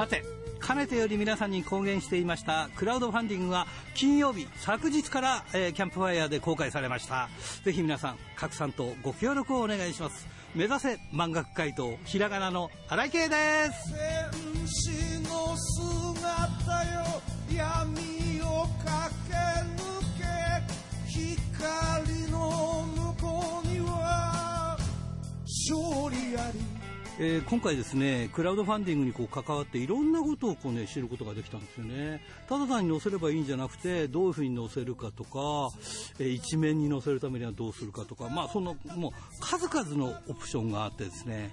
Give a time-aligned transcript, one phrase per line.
[0.00, 0.24] さて
[0.58, 7.28] かねてより皆さんに公言していましたクラウドファンディングは金曜日昨日から、えー、キャンプファイヤーで公開されました。
[7.66, 10.26] ぜひ皆さん拡散とご協力をお願いします。
[10.54, 13.34] 目指せ漫画解答ひらがなの荒井圭で
[13.72, 13.92] す。
[27.22, 32.22] えー、今回ですね、クラウドファンディングにこう関わっていろんなことをこうね、知ることができたんですよね。
[32.48, 35.68] ただ単に載せればいいんじゃなくて、どういうふうに載せるかとか、
[36.18, 41.50] えー、一面に載せるためにはどうするかとか、まあその、もう数々のオプションがあってですね、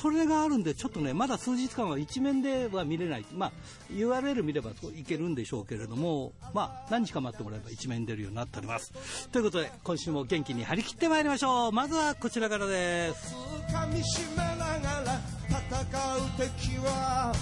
[0.00, 3.26] それがあるんで、ちょっとね、まだ数日間は一面では見れない。
[3.34, 3.52] まあ、
[3.92, 9.28] URL 見ればいけるんでしょうけれども、まあ、何日か待ってもらえば一面出るようになっております。
[9.28, 11.72] ということで、今週も元気に張り切ってまいりましょう。
[11.72, 13.34] まずはこちらからです。
[13.68, 15.20] 噛みしめながら
[15.50, 15.80] 戦
[16.16, 17.32] う敵は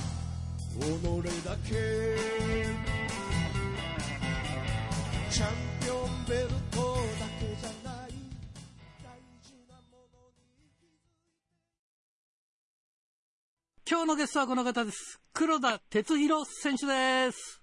[0.78, 1.68] 己だけ
[5.30, 5.48] チャン
[5.80, 7.77] ピオンベルトだけじゃ
[13.90, 15.18] 今日のゲストはこの方です。
[15.32, 17.62] 黒田哲弘選手です。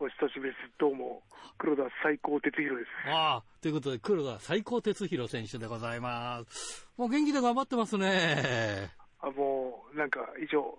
[0.00, 0.72] お久しぶりです。
[0.76, 1.22] どうも、
[1.56, 3.14] 黒田最高哲弘です。
[3.14, 6.88] ああ、ということで、黒田最高哲弘選手でございます。
[6.96, 8.90] もう元気で頑張ってますね。
[9.20, 10.76] あ、もう、なんか、以上、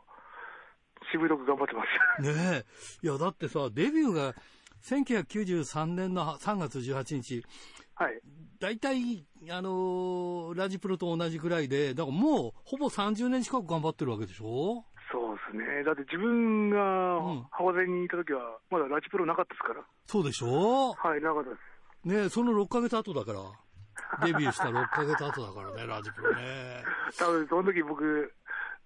[1.14, 1.84] しぶとく頑張ってま
[2.20, 2.22] す。
[2.36, 2.66] ね
[3.02, 3.08] え。
[3.08, 4.36] いや、だってさ、デビューが
[4.84, 7.46] 1993年の3月18日。
[7.96, 8.20] はい。
[8.60, 14.86] 大体、あのー、ラジプロと同じぐらいで、だからもう、ほぼ30年近く頑張ってるわけでしょ？
[15.12, 15.84] そうですね。
[15.84, 16.78] だって自分が、
[17.52, 19.86] ハワゼにいた時は、まだラジプロなかったですから。
[20.08, 20.94] そうでしょ？
[20.94, 21.56] はい、なかったで
[22.04, 22.08] す。
[22.08, 23.40] ねその6ヶ月後だから。
[24.26, 26.84] デビューした6ヶ月後だからね、ラジプロね。
[27.18, 28.34] 多分、その時僕、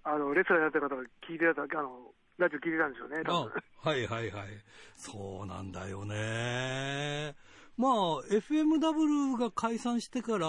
[0.04, 0.96] あの、レスラーやった方が
[1.28, 3.52] 聞いてた、あの、ラジオ聞いてたんでしょうね、多分。
[3.82, 4.48] はいはいはい。
[4.94, 7.34] そうなんだよね。
[7.76, 7.92] まあ、
[8.30, 10.48] FMW が解散してから、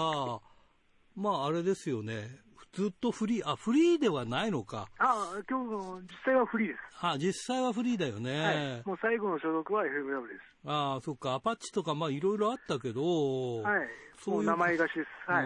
[1.14, 2.28] まあ、あれですよね。
[2.72, 4.88] ずっとフリー、あ、フリーではないのか。
[4.98, 6.78] ああ、今日の、実際はフリーです。
[7.06, 8.40] あ実際はフリーだよね。
[8.40, 10.40] はい、もう最後の所属は FMW です。
[10.64, 13.88] ああ、そっか、アパッチとか、まあいろいろあったけど、はい。
[14.24, 15.30] そういう名前貸しです。
[15.30, 15.44] はい。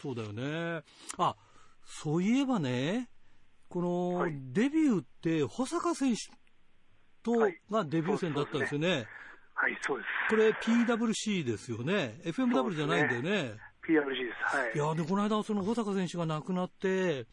[0.00, 0.82] そうだよね。
[1.18, 1.36] あ、
[1.84, 3.10] そういえばね、
[3.68, 6.20] この、デビューって、保坂選手
[7.22, 8.90] と、がデビュー戦だったんですよね。
[8.90, 9.06] はい、
[9.82, 10.08] そうです。
[10.30, 12.20] これ PWC ですよね。
[12.24, 13.54] FMW じゃないんだよね。
[13.86, 14.56] PRG です。
[14.56, 14.72] はい。
[14.74, 17.26] いや、で、この間、その保坂選手が亡くなって、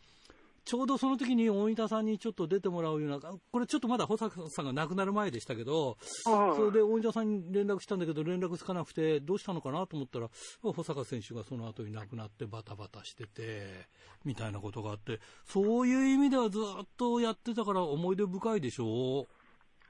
[0.66, 3.20] ちょうどその時に大分さんにちょっと出てもらうような、
[3.52, 10.30] これちょっとまだ保坂さんが亡くなる前でしたけど、それで大分さんに連絡したんだけど、連絡つかなくて、どうしたのかなと思ったら、
[10.62, 13.88] 保坂選手がその後に亡くなってバタバタしてて、
[14.24, 19.43] みたいなことがあって、そういう意味ではずっとやってたから思い出深いでしょう。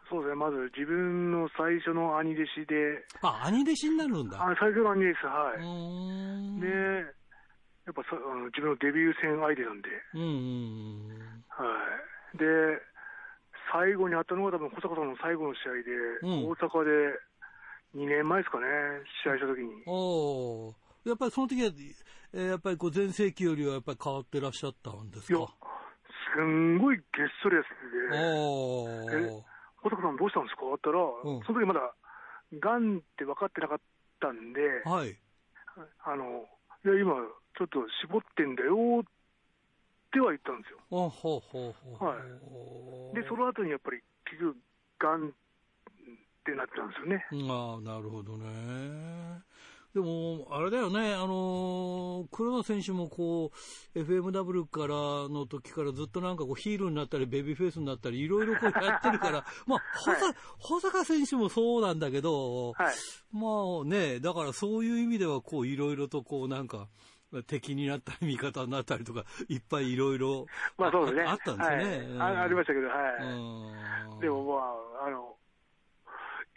[0.10, 3.06] そうですね、まず自分の最初の兄弟子で。
[3.22, 4.38] あ、兄弟子になるんだ。
[4.42, 6.62] あ最初の兄弟子、はい。
[6.62, 6.68] で、
[7.86, 9.90] やっぱそあの自分のデビュー戦相手なんで。
[10.14, 11.66] うんうんは
[12.34, 12.38] い。
[12.38, 12.46] で、
[13.72, 15.92] 最後に会ったのが多分小坂さんの最後の試合で、
[16.22, 17.20] うん、大阪で
[17.96, 18.66] 2年前ですかね、
[19.24, 19.84] 試合した時に。
[19.88, 20.74] お
[21.06, 21.72] やっぱりその時は、
[22.34, 25.38] えー、やっぱりこう全盛期よりはやっぱり変わってらっしゃったんですか？
[25.38, 25.48] いや、
[26.36, 27.06] すんごいげっ
[27.42, 27.68] そりやつ
[29.12, 29.44] で、え、
[29.84, 30.64] 小坂さんどうしたんですか？
[30.74, 31.94] って言ったら、うん、その時まだ、
[32.60, 33.80] がんって分かってなかっ
[34.20, 35.18] たんで、はい。
[36.06, 36.48] あの、
[36.86, 37.16] いや、今、
[37.58, 39.04] ちょっと絞ってんだよっ
[40.12, 40.80] ては言ったんですよ。
[40.90, 43.16] ほうほうほうはい。
[43.16, 44.58] で、その後にやっぱり、結局、
[45.00, 45.32] がんっ
[46.46, 47.26] てなったんですよね。
[47.52, 49.42] ああ、なるほどね。
[49.94, 53.52] でも、あれだよね、あのー、黒田選手もこ
[53.96, 54.96] う、FMW から
[55.30, 62.96] の時からずっとなんかこうヒールになったり、ベビーフェイスになったり、いろいろこうやってるから、まあ、保坂、はい、保坂選手もそうなんだけど、はい、
[63.32, 63.48] ま
[63.84, 66.88] あね、だからそういう意味ではこう、いろいろとこうなんか、
[67.48, 71.24] 敵になったり味方になったりとか、いっぱいいろいろ、まあそうですね。
[71.24, 72.42] あったんですね、はい、あ。
[72.44, 72.94] ありましたけど、は
[74.18, 74.22] い。
[74.22, 74.54] でもま
[75.04, 75.36] あ、あの、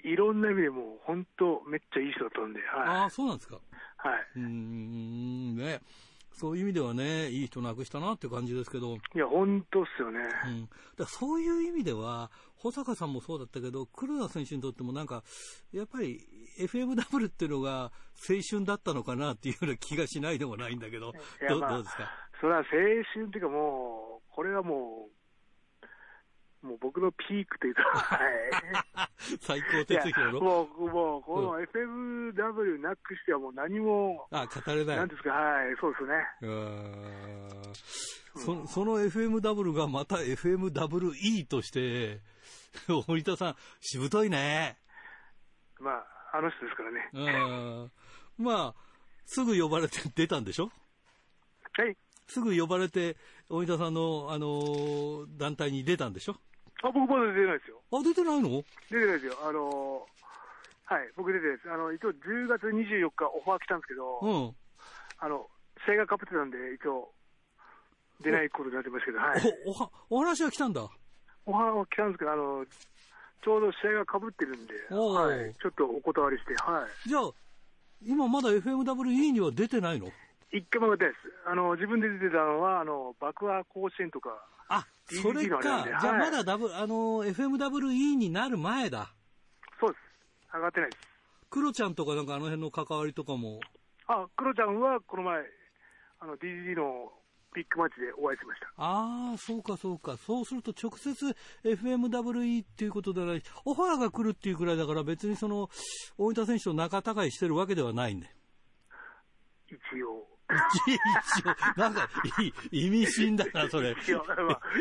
[0.06, 2.88] いろんな意味でも本当めっちゃいい人だったんで、はい。
[2.88, 3.56] ああ、そうなんですか。
[3.96, 4.26] はい。
[4.36, 5.80] うん、ね。
[6.32, 8.96] そういう意味ではね、いい人なくしたなっていう感じですけど。
[8.96, 10.20] いや、本当っすよね。
[10.44, 10.68] うん。
[10.96, 15.22] だそういう意味では、保坂さんもそうだったけど、黒田選手にとってもなんか、
[15.72, 16.20] やっぱり
[16.60, 17.90] FMW っていうのが
[18.28, 21.12] 青春だったのかなっていうような気がしないでもないんだけど、
[21.48, 22.10] どまあ、どうですか？
[22.38, 22.64] それは青
[23.14, 25.15] 春っていうかもう、これはもう、
[26.62, 29.40] もう僕のピークというか、 はい。
[29.40, 34.96] 最高哲弘のもう、もう、この FMW なくしてはもう何も、あ、語れない。
[34.96, 36.14] なんですか、はい、そうですね。
[36.42, 37.72] うん。
[38.36, 42.20] そその FMW がまた FMWE として、
[43.06, 44.78] 堀田さん、しぶといね。
[45.78, 47.10] まあ、あの人ですからね。
[47.12, 48.44] うん。
[48.44, 48.86] まあ、
[49.24, 50.70] すぐ呼ばれて出たんでしょ？
[51.72, 51.96] はい。
[52.28, 53.16] すぐ呼ばれて、
[53.48, 56.36] 大田さんの、あのー、団体に出たんでしょ？
[56.82, 57.80] あ、僕まだ出てないですよ。
[57.92, 58.62] あ、出てないの？
[58.90, 59.34] 出てないですよ。
[59.42, 61.70] あのー、はい、僕出てないです。
[61.70, 64.56] あの、一応10月24日オファー来たんですけど、うん。
[65.18, 65.46] あの、
[65.86, 67.12] 試合がかぶってたんで、一応、
[68.22, 69.42] 出ないことになってますけど、はい。
[70.10, 70.88] お、お、お話は来たんだ？
[71.46, 72.66] お話は来たんですけど、あの、
[73.44, 77.08] ちょうど試合がかぶってるんで、はい、ちょっとお断りして、はい。
[77.08, 77.30] じゃあ、
[78.04, 80.08] 今まだ FMWE には出てないの？
[80.52, 81.16] 一回も出です。
[81.46, 84.30] あの、自分で出てたのは、あの、爆破甲子園とか、
[84.68, 85.60] あ、それか。
[85.62, 89.12] じゃあまだダブ、あの、FMWE になる前だ。
[89.80, 90.54] そうです。
[90.54, 91.08] 上がってないです。
[91.50, 93.60] クロちゃんとかなんかあの辺の関わりとかも。
[94.08, 95.42] あ、クロちゃんはこの前、
[96.20, 97.12] あの、DDD の
[97.54, 98.66] ビッグマッチでお会いしました。
[98.76, 100.16] ああ、そうかそうか。
[100.16, 105.68] そうすると直接 FMWE っていうことではない、オファーが来るっていうくらいだから別にその、
[106.18, 108.28] 大分選手と仲違いしてるわけではないんで。
[109.68, 110.35] 一応。
[111.38, 112.08] 一応、なんか、
[112.70, 113.90] 意味深だな、それ。
[113.90, 113.96] いや、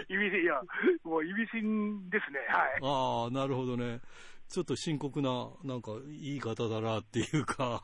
[0.09, 0.61] 意味深、いや、
[1.03, 2.79] もう意味深ですね、はい。
[2.81, 4.01] ああ、なるほどね。
[4.47, 7.81] ちょっと深刻な、なんか、言い方だなっていうか、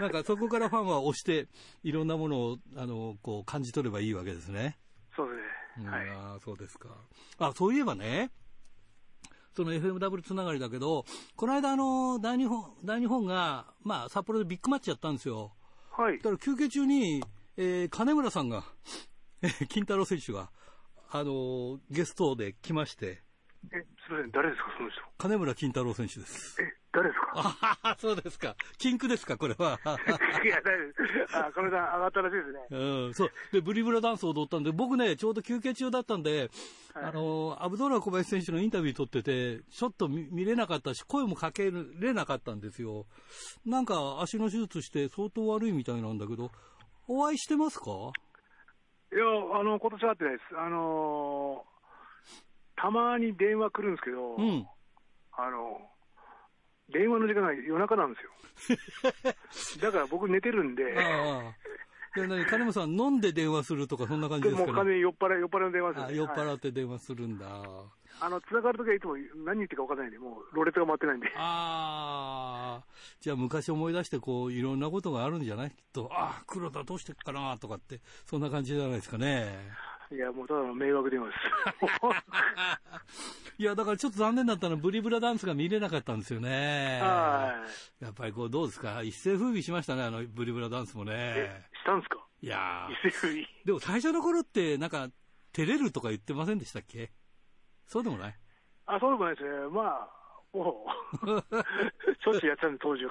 [0.00, 1.48] なんかそこからファンは押して、
[1.82, 4.78] いろんなものを、あの、こう、感じ取ればいいわけですね。
[5.16, 5.34] そうで
[5.76, 5.90] すね。
[5.90, 6.08] はい。
[6.08, 6.88] ああ、そうですか。
[7.38, 8.30] あ、そういえばね、
[9.56, 11.04] その FMW つながりだけど、
[11.36, 15.52] この間あの、大日本、大日本が、まあ、札幌でビッグマッチやったんですよ。
[15.96, 16.18] はい。
[16.18, 17.22] だから休憩中に、
[17.56, 18.64] えー、金村さんが、
[19.68, 20.50] 金太郎選手が、
[21.10, 23.22] あのー、ゲストで来まして、
[23.72, 25.00] え、すみません、誰ですか、その人。
[25.18, 26.60] 金村金太郎選手です。
[26.60, 26.64] え、
[26.94, 27.78] 誰ですか？
[27.82, 28.54] あ そうですか。
[28.78, 29.78] 禁句ですか、これは。
[30.44, 31.36] いや、大丈夫です。
[31.36, 32.66] あ、金さん上がったらしいですね。
[32.70, 33.30] うん、そう。
[33.52, 36.50] で、ブリブラダンスを踊ったんで、僕ね、ちょうど休憩中だったんで、
[36.94, 43.06] はい、あの、アブドーラ小林選手のインタビュー取ってて、ちょっと見れなかったし、声もかけれなかったんですよ。
[43.66, 46.50] なんか、足の手術して相当悪いみたいなんだけど、
[47.08, 47.86] お会いしてますか？
[49.12, 49.24] いや、
[49.58, 50.56] あの、今年会ってないです。
[50.58, 51.74] あのー
[52.76, 54.66] たまに電話来るんですけど、うん、
[55.32, 55.78] あの、
[56.92, 58.30] 電話の時間が夜中なんですよ。
[59.80, 60.82] だから僕寝てるんで。
[60.98, 61.54] ああ
[62.16, 66.16] いや、何、金村さん、飲んで電話するとか、そんな感じですか、ね、もう完酔っ払い、酔っ払いの電話ですね。
[66.16, 67.46] 酔っ払って電話するんだ。
[68.20, 71.26] あの、繋がるときはいつも何言ってるか分からないんで、もう、ロレットが回ってないんで。
[71.36, 72.84] ああ、
[73.18, 75.70] じゃあ昔思い出して、こう、いろんなことがあるんじゃない？
[75.72, 77.58] きっと、ああ、黒田どうしてっかな？
[77.58, 79.58] とかって、そんな感じじゃないですかね。
[80.14, 81.38] いや、もうただの迷惑電話です。
[83.58, 87.00] いや、だからちょっと残念だったのは、ブリブラダンスが見れなかったんですよね。
[87.02, 87.64] は
[88.00, 88.04] い。
[88.04, 89.02] やっぱりこう、どうですか？
[89.02, 91.66] 一世風靡しましたね、あの、ブリブラダンスもね。
[91.82, 92.24] したんですか？
[92.40, 93.44] いや一世風靡。
[93.64, 95.08] でも最初の頃って、なんか、
[95.52, 97.10] 照れるとか言ってませんでしたっけ？
[97.86, 98.34] そうでもない？
[98.86, 99.50] あ、そうでもないですね。
[99.70, 100.08] まあ、
[100.52, 100.86] も
[101.22, 103.10] う、しょっちゅうやってたんで、当時は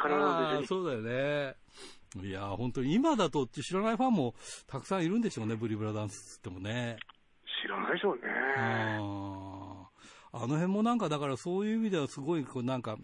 [0.56, 1.56] 必ずそうだよね。
[2.22, 4.36] いや本当に今だと知らないファンも
[4.68, 6.98] たくさんいるんでしょうね、ブリブラダンスってもね。
[7.64, 8.22] 知らないでしょうね。
[10.36, 12.98] あの辺もなんか、だからそういう意味ではすごい、こうなんか、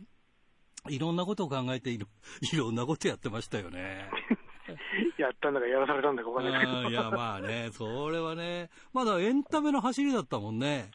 [0.87, 2.07] いろんなことを考えていろ、
[2.53, 4.09] いろんなことやってましたよね。
[5.17, 6.89] やったんだかやらされたんだかわかんないけど。
[6.89, 10.91] いや、まあね、それはね、まだエンタメの走りだったもんね。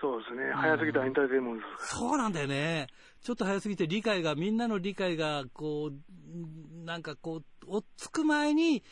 [0.00, 0.52] そうですね。
[0.52, 2.88] 早すぎたエンターテインメントそうなんだよね。
[3.24, 8.84] ちょっと早すぎて理解が、みんなの理解が、こう、なんかこう、追っつく前に、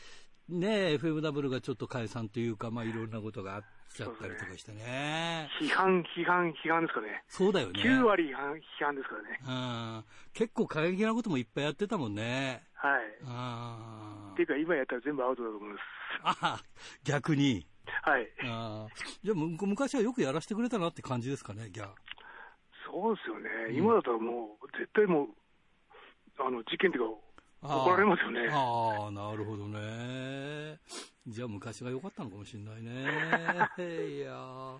[0.49, 3.62] ね、FMW がちょっと解散というか、まあいろんなことがあっ
[3.95, 5.51] ちゃったりとかしてね。
[5.61, 7.23] 批判、批判、批判ですかね。
[7.29, 7.83] そうだよね。
[7.83, 9.41] 9割批判批判ですからね。
[9.47, 9.51] う
[10.01, 10.05] ん。
[10.33, 12.62] 結構過激なこともいっぱいやってたもんね。
[12.73, 13.03] はい。
[13.27, 15.83] あっていうか今やったら全部アウトだと思います。
[16.23, 16.65] ああ、
[17.05, 17.67] 逆に。
[18.03, 18.29] はい。
[18.47, 18.87] あ
[19.23, 21.91] じゃあ昔はよくやらせてくれたなって感じですかね、ギャ
[22.93, 25.29] そうですよね、うん、今だったらもう、絶対もう、
[26.39, 27.09] あの事件っていう
[27.63, 28.49] か、怒られますよね。
[28.51, 30.79] ああ、なるほどね。
[31.27, 33.07] じゃあ昔が良かったのかもしれないね。
[34.19, 34.75] いや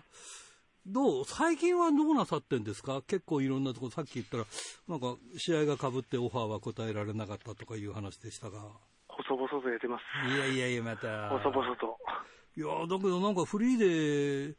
[0.85, 3.01] どう最近はどうなさってんですか？
[3.03, 4.43] 結構いろんなところ、さっき言ったら、
[4.89, 8.59] なんか試合がかぶってオファーは答えられなかったとかいう話でしたが。
[9.07, 10.35] 細々とやってます。
[10.35, 11.29] いやいやいや、また。
[11.29, 11.97] 細々と。
[12.55, 14.55] いやだけどなんかフリーで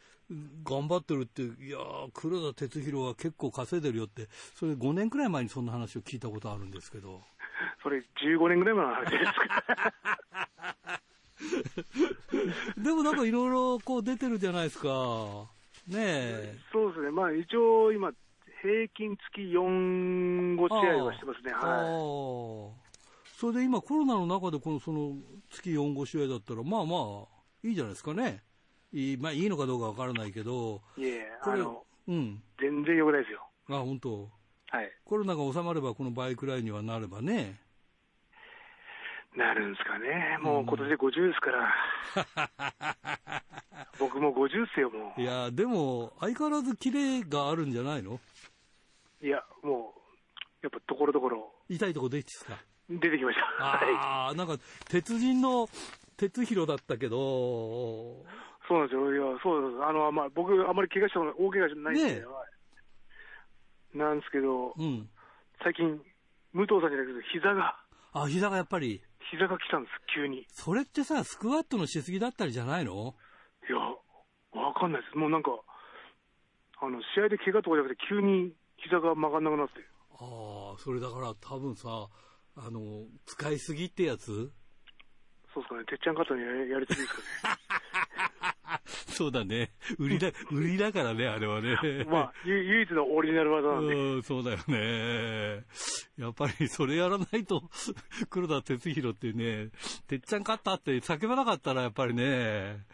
[0.64, 1.78] 頑張ってるって、いや
[2.12, 7.22] 黒田哲弘は結構稼いでるよって、それ5年くらい前にそんな話を聞いたことあるんですけど。
[7.82, 11.00] それ15年ぐらい前の話ですか？
[12.76, 14.88] でもなんかいろいろこう出てるじゃないですか。
[15.88, 16.56] ねえ。
[16.72, 17.10] そうですね。
[17.10, 18.10] まあ一応今、
[18.62, 21.52] 平均月4、5試合はしてますね。
[21.52, 21.60] はい。
[23.38, 25.16] それで今コロナの中でこのその
[25.50, 27.26] 月4、5試合だったら、まあまあ、
[27.62, 28.42] いいじゃないですかね。
[28.94, 32.40] いい、まあいいのかどうかわからないけど、いえ、これあの、うん。
[32.60, 33.44] 全然良くないですよ。
[33.68, 34.30] あ、本当？
[34.70, 34.92] はい。
[35.04, 37.58] コロナが収まれば、この倍くらいにはなればね。
[39.36, 40.38] なるんですかね。
[40.40, 43.42] もう今年で50ですから。
[43.98, 45.20] 僕も50っすよ、もう。
[45.20, 48.20] いや、でも、相変わらずキレがあるんじゃないの？
[49.20, 50.00] いや、もう、
[50.62, 51.52] やっぱところどころ。
[51.68, 52.58] 痛いとこ出てきた
[52.88, 53.44] 出てきました。
[53.58, 54.56] ああ、なんか、
[54.88, 55.68] 鉄人の、
[56.16, 58.24] 鉄広だったけど。
[58.66, 59.12] そうなんですよ。
[59.12, 59.85] いや、そうです。
[59.85, 62.26] あの、まあ、僕、あまり怪我したの、大怪我じゃないんで、ね、
[63.94, 65.09] なんですけど、うん、
[65.62, 66.00] 最近、
[66.52, 67.76] 武藤さんじゃないけど、膝が。
[68.12, 69.02] あ、膝がやっぱり？
[69.30, 70.47] 膝が来たんです、急に。
[70.49, 73.14] それってさ、スクワットのしすぎだったりじゃないの？
[73.68, 73.78] いや、
[74.61, 75.16] わかんないです。
[75.16, 75.50] もうなんか、
[76.80, 79.75] あの、試合で怪我とかじゃなくて、急に膝が曲がんなくなって。
[80.12, 82.09] ああ、それだから多分さ、
[82.56, 84.52] あの、使いすぎってやつ？
[85.54, 85.84] そうですかね。
[85.84, 87.84] てっちゃん方にやりすぎですかね。
[89.14, 89.70] そうだね。
[89.99, 91.76] 売りだ、 売りだからね、あれはね。
[92.08, 93.94] まあ、唯一のオリジナル技なんで。
[93.94, 95.64] うん、そうだよね。
[96.18, 97.62] やっぱりそれやらないと、
[98.30, 99.70] 黒田哲弘ってね、
[100.08, 102.84] てっちゃん勝ったって叫ばなかったらやっぱりね。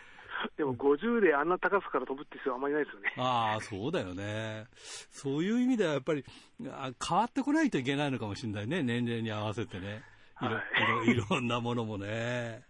[0.57, 3.15] でも50であんな高さから飛ぶって必要あんまりないですよね。
[3.19, 4.67] ああ、そうだよね。
[5.11, 6.25] そういう意味ではやっぱり、
[6.59, 6.71] 変
[7.19, 8.83] わってこないといけないのかもしれないね。
[8.83, 10.03] 年齢に合わせてね。
[10.43, 10.63] いろ、は
[11.07, 12.65] い、いろいろんなものもね。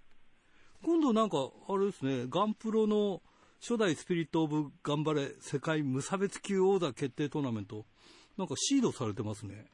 [0.82, 1.36] 今度なんか、
[1.68, 3.22] あれですね、ガンプロの
[3.60, 7.84] 初代スピリット・オブ・頑張れ世界無差別級王座決定トーナメント、
[8.38, 9.66] なんかシードされてますね。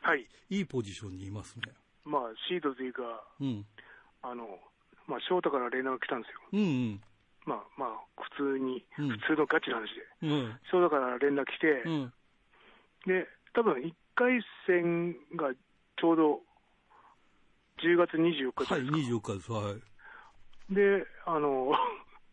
[0.00, 0.26] はい。
[0.50, 1.72] いいポジションにいますね。
[2.04, 3.02] まあ、シードというか、
[3.40, 3.66] うん。
[4.22, 4.46] あの、
[5.06, 6.40] まあ、翔太から連絡が来たんですよ。
[6.52, 7.00] うんうん。
[7.46, 9.88] まあまあ、普通に、うん、普通のガチな話
[10.22, 10.28] で。
[10.28, 10.60] うん。
[10.70, 12.12] 翔太から連絡来て、うん。
[13.06, 16.40] で、多分1回戦がちょうど
[17.82, 18.74] 10月24日ですか。
[18.74, 19.52] はい、24日です。
[19.52, 19.74] は
[20.70, 20.74] い。
[20.74, 21.72] で、あの、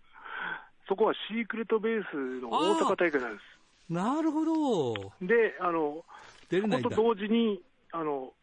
[0.88, 3.93] そこはシークレットベースの大阪大会なんです。
[3.93, 5.13] なるほど。
[5.21, 6.05] で、あの、
[6.50, 8.33] 出れないと同時に、あの、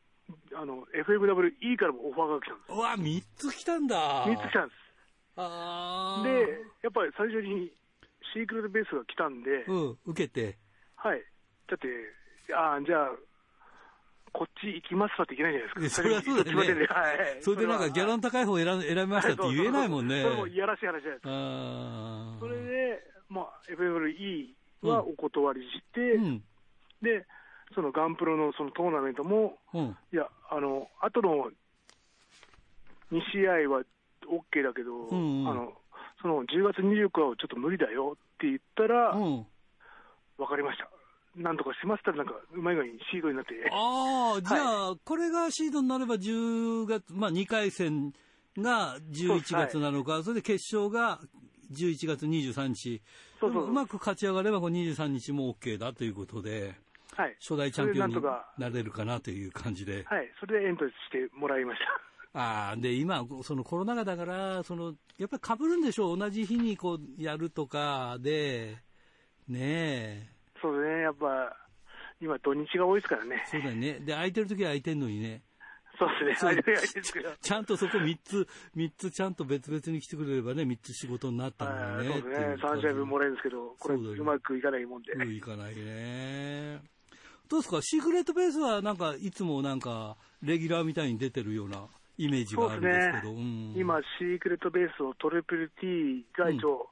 [0.55, 2.73] あの、FMWE からもオファーが来たんです。
[2.73, 4.27] うわ、3つ来たんだ。
[4.27, 4.81] 3つ来たんです。
[5.37, 6.31] あで、
[6.83, 7.73] やっぱり最初に
[8.35, 10.59] シークレットベースが来たんで、うん、受けて。
[10.97, 11.23] はい。
[11.69, 11.89] だって、
[12.55, 13.11] ああ、じゃあ、
[14.39, 16.03] こっち行きますわっていけないじゃないですか。
[16.03, 16.87] それはそうだよね。
[16.87, 17.43] はい。
[17.43, 20.23] それでなんかギャラの高い方選選びましたって言えないもんね。
[20.23, 21.31] それもいやらしい話じゃないですか。
[22.39, 26.43] それで、まあ、FMLE はお断りして、うん、
[27.03, 27.27] で、
[27.75, 31.51] そのガンプロのそのトーナメントも、うん、いや、あの、後の
[33.11, 33.83] 2試合は
[34.23, 35.73] OK だけど、うんうん、あの、
[36.23, 39.47] その10月24日はちょっと無理だよって言ったら、うん、
[40.39, 40.89] 分かりました。
[41.39, 43.55] なんとかしましたら、なんか、うまい具合にシードになって。
[43.73, 48.13] ああ、じゃあ、はい、これがシードになれば10月、まあ2回戦
[48.59, 51.21] が11月なのか、そはい、それで決勝が
[51.73, 53.03] 11月23日。
[53.41, 56.75] そうそううまく勝ち上がれば、23日も OK だということで、
[57.17, 58.23] はい、初代チャンピオンに
[58.59, 60.05] なれるかなという感じで。
[60.05, 62.01] はい、それでエントリーしてもらいました。
[62.41, 66.19] ああ、で、今、そのコロナ禍だから、その、やっぱり被るんでしょう。
[66.19, 68.77] 同じ日にこう、やるとかで、
[69.49, 70.29] ねえ。
[70.61, 71.57] そうね、やっぱ、
[72.21, 73.45] 今土日が多いですからね。
[73.47, 74.01] そうだよね。
[74.01, 75.43] で、空いてる時は空いてんのにね。
[75.99, 76.53] そうですね。
[76.53, 78.47] 空いてる空いてるちゃんとそこ3つ、
[78.77, 82.15] 3つちゃんと別々に来てくれればね、3つ仕事になったのにね。
[82.15, 82.55] そうですね。
[82.55, 85.13] 3試合分もらえるんですけど、これうまくいかないもんで。
[85.35, 86.81] いかないね。
[87.49, 87.81] どうですか？
[87.83, 91.87] シークレットベースはなんか、いつもなんか、レギュラーみたいに出てるような
[92.19, 93.33] イメージがあるんですけど。
[93.33, 93.45] ねう
[93.77, 96.91] ん、今、シークレットベースをトリプル T が一応、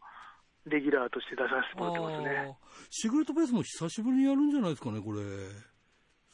[0.67, 2.57] レギュラーとして出させてもらってますね。
[2.91, 5.21] シークレットベースも久しぶりにやるんじゃないですかね、これ。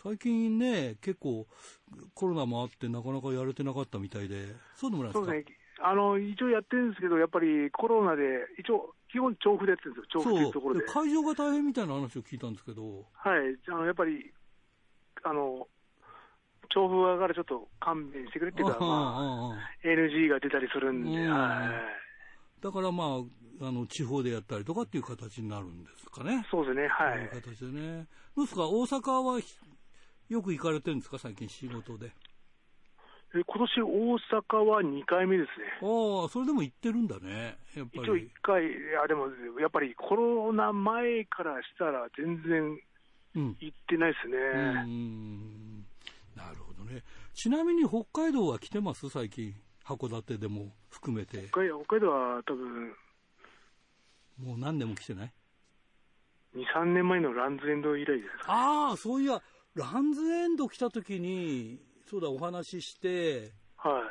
[0.03, 1.47] 最近ね、結構
[2.15, 5.27] コロナもあってなかなかやれてなかったみたいで、そうでもないですか？
[5.27, 5.57] そうですね。
[5.85, 8.23] あの、一応やってるんですけど、やっぱりコロナで、
[8.59, 10.87] 一応、基本調布でやってるんですよ、調布っていうところで。
[10.87, 12.83] 会場が大変みたいな話を聞いたんですけど。
[13.12, 14.33] はい、あの、やっぱり、
[15.25, 15.67] あの、
[16.69, 21.69] 調布側からちょっと勘弁してくれっていうか、まあ、NG が出たりするんで、は
[22.61, 22.62] い。
[22.62, 23.09] だからまあ、
[23.64, 26.45] あの、地方でやったりとかっていう形になるんですかね。
[26.50, 27.23] そうですね、はい。
[27.23, 28.07] いう形でね。
[28.35, 29.40] どうですか、大阪は
[30.28, 32.12] よく行かれてるんですか、最近仕事で。
[33.35, 35.78] え今年大阪は2回目ですね。
[35.81, 38.02] ああ、それでも行ってるんだね、やっぱり。
[38.02, 39.28] 一応1回、いや、でも、
[39.61, 42.78] やっぱりコロナ前からしたら全然
[43.35, 44.37] 行ってないですね。
[44.37, 45.87] うん、うん
[46.37, 47.02] なるほどね。
[47.35, 49.09] ちなみに北海道は来てます？
[49.09, 49.54] 最近。
[49.85, 51.49] 函館でも含めて。
[51.49, 52.95] 北海道は多分。
[54.39, 55.33] もう何年も来てない
[56.55, 59.43] ?2、3年前のランズエンド以来ですか、ね、ああ、そういや、
[59.75, 64.03] ランズエンド来た時に、そうだ、お話しして、は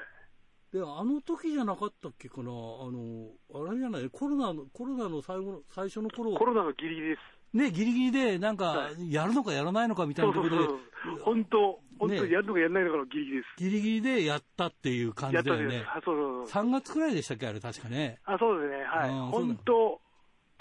[0.71, 6.33] で、あの時じゃなかったっけかな、あの、あれじゃない、コロナの、コロナの最後の、最初の頃。
[6.33, 7.57] コロナのギリギリです。
[7.57, 10.73] ね、ギリギリで、なんか、やるのかやらないのかみたいなところで。
[11.21, 13.63] 本当、本当やるのかやらないのかのギリギリです。
[13.63, 15.85] ギリギリでやったっていう感じだよね。
[16.05, 16.63] そうそうそう。
[16.65, 18.19] 3月くらいでしたっけ、あれ、確かね。
[18.23, 19.09] あ、そうですね、はい。
[19.09, 20.00] 本当、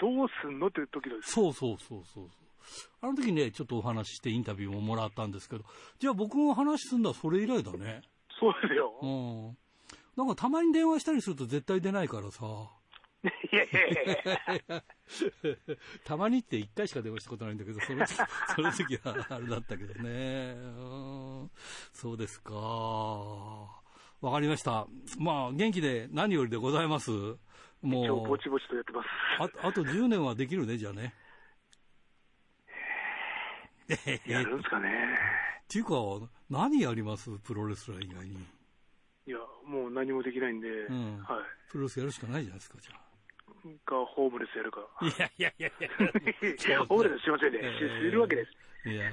[0.01, 0.67] どうすんの？
[0.67, 1.31] っていう時です。
[1.33, 2.29] そうそうそうそう。
[3.01, 5.63] あの時ね、ちょっとお話ししてインタビューももらったんですけど、
[5.99, 8.01] じゃあ僕も話すんだそれ以来だね。
[8.39, 8.91] そうですよ。
[9.01, 9.57] うん。
[10.17, 12.45] なんかたまに電話したりすると絶対出ないからさ。
[13.23, 14.83] いやいやいや
[16.03, 18.15] たまにって1回しか電話したことないんだけど、その時
[18.55, 20.55] その時はあれだったけどね。
[21.93, 22.55] そうですか。
[22.55, 24.87] わかりました。
[25.19, 27.11] まあ、元気で何よりでございます。
[27.81, 28.27] もう。
[28.27, 29.07] ぼちぼちとやってます。
[29.63, 31.13] ああと10年はできるね、じゃあね。
[34.25, 34.89] やるんですかね。
[35.63, 37.29] っていうか、何やります？
[37.39, 38.45] プロレスラー以外に。
[39.25, 41.71] いや、もう何もできないんで、うん、はい。
[41.71, 43.11] プロレスやるしかないじゃないですか、じゃあ。
[43.85, 44.79] か、ホームレスやるか。
[45.01, 46.85] いやいやいやいや。
[46.85, 47.59] ホームレスしませんね。
[47.61, 48.45] えー、いるわけで
[48.83, 48.89] す。
[48.89, 49.11] いや。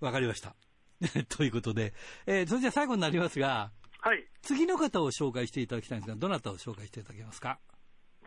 [0.00, 0.54] わかりました。
[1.28, 1.92] ということで、
[2.26, 3.70] えー、それじゃ最後になりますが、
[4.04, 4.22] はい。
[4.42, 7.58] 次の方を紹介していただきたいんですが、どなたを紹介していただけますか？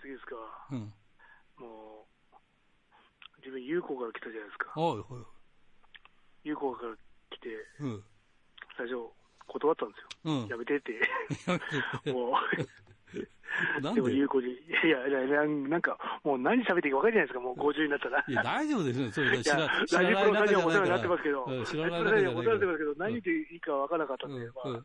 [0.01, 0.35] 次ですか。
[0.71, 0.79] うん。
[1.59, 2.35] もう、
[3.37, 4.79] 自分、有効から来たじゃないですか。
[4.79, 5.05] はい、はい。
[6.45, 6.95] 有効から
[7.29, 7.49] 来て、
[7.81, 8.03] うん。
[8.75, 8.95] 最初、
[9.47, 10.07] 断ったんですよ。
[10.25, 12.11] うん、やめてって。
[12.11, 12.33] もう、
[13.95, 14.01] で？
[14.01, 18.25] も有効に、いやいや、なんか、もう何喋っていいか分かるじゃないですか、もう50になったら。
[18.27, 24.83] いや、大丈夫ですよ、それ知らラジプロさんにはお世話になってますけど、知らない中でお世話になってますけど、何言っていいか分からなかったんで、まあ、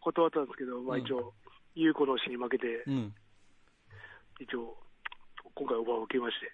[0.00, 1.32] 断ったんですけど、まあ一応、
[1.74, 2.84] 有効の死に負けて、
[4.40, 4.76] 一応、
[5.54, 6.46] 今回オファーを受けまして、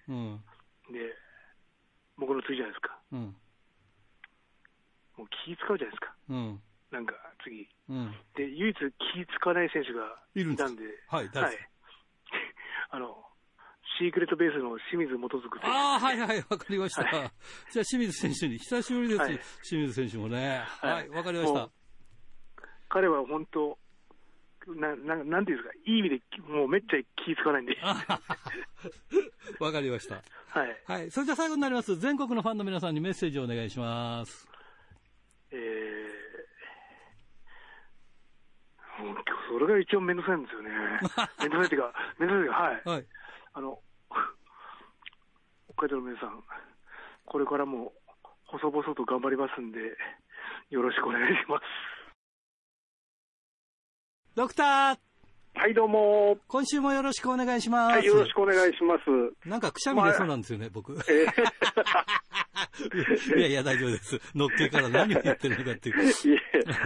[0.93, 1.15] で、
[2.17, 3.01] 僕の次じゃないですか。
[5.17, 6.15] もう気使うじゃないですか。
[6.91, 11.59] なんか次、うん、で唯一気使わない選手がいたんで、はい、はい、
[12.91, 13.23] あの
[13.99, 17.13] シークレットベースの清水元く選手、ああ、はいはい、わかりました、はい、
[17.73, 21.71] じゃあ清水選手に、久しぶりです、はい、清水選手もね、はい、わ、かりました。
[22.89, 23.79] 彼は本当、
[24.75, 27.77] なななんていうんですか、いい意味でもうめっちゃ気使わないんで。
[29.61, 30.23] わかりました。
[30.49, 30.83] はい。
[30.87, 31.11] はい。
[31.11, 31.97] それじゃ最後になります。
[31.97, 34.49] 全国のファンの皆さんにメッセージをお願いします。
[35.51, 36.11] えー、
[39.49, 40.71] それが一番めんどくさいんですよね。
[41.41, 42.83] めんどくさいっていうか、めんどくさいはい。
[42.85, 43.07] はい、
[43.55, 43.81] あの、
[45.75, 46.45] 北海道の皆さん、
[47.25, 47.95] これからも
[48.47, 49.97] 細々と頑張りますんで、
[50.71, 51.96] よろしくお願いします。
[54.37, 54.99] ドクター
[55.55, 56.37] はい、どうも。
[56.47, 57.93] 今週もよろしくお願いします。
[57.95, 59.49] はい、よろしくお願いします。
[59.49, 60.93] なんかくしゃみ出そうなんですよね、まあ、僕。
[60.93, 60.99] えー
[63.39, 64.21] いやいや、大丈夫です。
[64.35, 66.05] のっけから何を言ってるのかっていう。
[66.05, 66.39] いえ、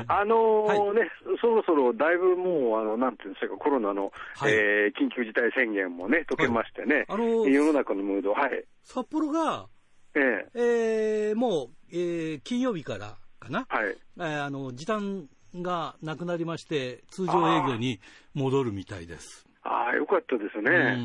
[0.07, 1.11] あのーはい、ね、
[1.41, 8.65] そろそろだいぶもう、あの、なんていうんですか、コロナの、はい、えー、緊急事態宣言もね、解けましてね、はい、あのー、世の中のムード、はい。
[8.85, 9.67] 札幌が、
[10.15, 10.21] え
[10.55, 13.97] ええー、もう、えー、金曜日からかな、はい。
[14.19, 18.01] えー、あの、時短がなくなりまして、通常営業に
[18.35, 19.47] 戻るみたいです。
[19.63, 20.97] ああ、よかったですね。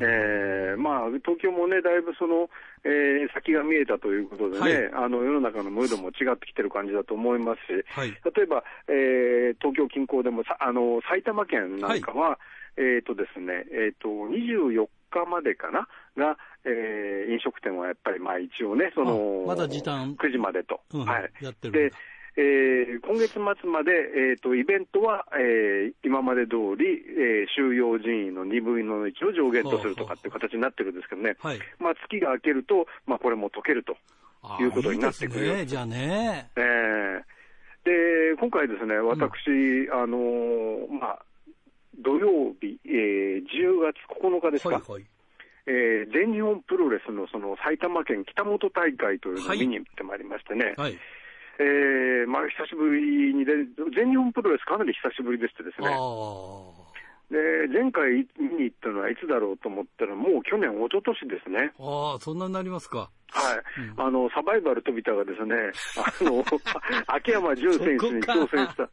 [0.00, 2.48] えー、まあ、東京もね、だいぶその、
[2.84, 12.38] えー、先が見えたということでね、はい、あの、世の中のムードも違ってきてる感じだと思いますし、はい、例えば、えー、東京近郊でもさ、あの、埼玉県なんかは、は
[12.78, 20.14] い、えっ、とですね、えっ、ー、と、24日までかなが、えー、飲食店はやっぱりまあ一応ね、その、まだ時短。
[20.14, 20.80] 9時までと。
[20.92, 21.30] うん、はい。
[21.40, 21.92] やってるで
[22.38, 33.96] えー、今月末まで、えーと、イベントは、えー、今まで通り、えー、収容人員の2分の1を上限とするとかっていう形になってるんですけどね、はい、まあ、月が明けると、まあ、これも解けると
[34.60, 35.46] いうことになってくる。
[35.46, 36.50] いいね、じゃあね。
[36.56, 41.22] えー、で、今回ですね、私、うん、あのー、まあ、
[41.98, 44.74] 土曜日、えー、10月9日ですか。
[44.76, 45.04] はいはい。
[45.68, 50.74] えー、全日本プロレスのその埼玉県北本大会というのを見に行ってまいりましてね、はい。
[50.76, 50.98] はい
[51.58, 53.52] えー、まあ、久しぶりにで、
[53.94, 55.88] 全日本プロレスかなり久しぶりでしてですね。
[57.30, 57.36] で、
[57.72, 61.72] 前回見に行ったのはいつだろうと思ったら、もう去年、一昨年ですね。
[61.78, 63.10] ああ、そんなになりますか。
[63.30, 63.62] はい。
[63.80, 65.54] うん、あの、サバイバル飛田がですね、
[65.96, 66.44] あの、
[67.08, 68.88] 秋山純選手に挑戦した。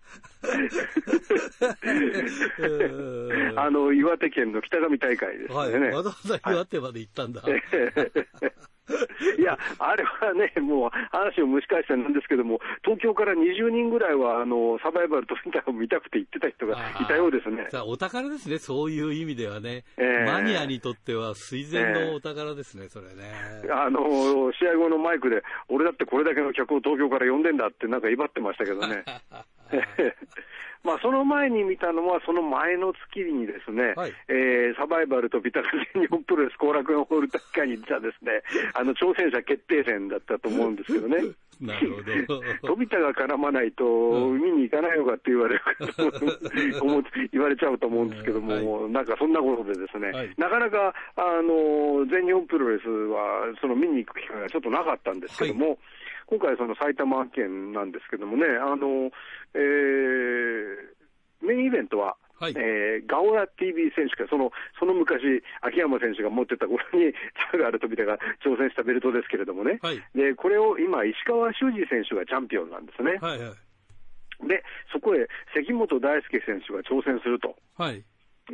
[3.61, 5.55] あの、岩手県の北上大会ですね。
[5.55, 7.41] はい、わざわざ岩手まで行ったんだ。
[7.41, 7.61] はい
[9.39, 17.67] いや、あれはね、もう話を蒸し返してなんですけども、東京から20人ぐらいは、あの、サバイバルとセンターを見たくて行ってた人がいたようですね。
[17.85, 19.85] お宝ですね、そういう意味ではね。
[19.97, 23.31] えー、マニアにとっては垂涎のお宝ですね、えー、それね。
[23.71, 29.03] あの、試合後のマイクで、俺だってこれだけの客を東京から呼んでんだってなんか威張ってましたけどね。
[30.83, 38.43] まあ、その前に見たのは、その前の月にですね、はい、えー、サバイバルとビタラ全日本プロレス後楽園ホール大会に出たですね、
[38.75, 41.23] あの、挑戦者決定戦だったと思うんですけどね。
[41.61, 41.89] なる
[42.27, 42.75] ほど。
[42.75, 43.85] 飛田が絡まないと、
[44.31, 45.61] 見に行かないのかって言われる
[47.31, 55.77] 言われちゃうと思うんですけども、はい、なんかそんなことでですね、はい、なかなか、あの、全日本プロレスは、その見に行く機会がちょっとなかったんですけども、はい
[56.33, 59.13] 今回、その埼玉県なんですけどもね、あの
[59.53, 65.21] えー、メインイベントは、はい、えー、ガオラ TV 選手権、そのその昔、
[65.61, 67.13] 秋山選手が持ってた頃に、
[67.53, 73.19] チャガール飛田が挑戦したベルトですけれどもね、はい、でこれを今、石川修司選手がチャンピオンなんですね。
[73.21, 73.53] はいは
[74.43, 77.55] い、で、そこへ関本大輔選手が挑戦すると。
[77.77, 78.03] はい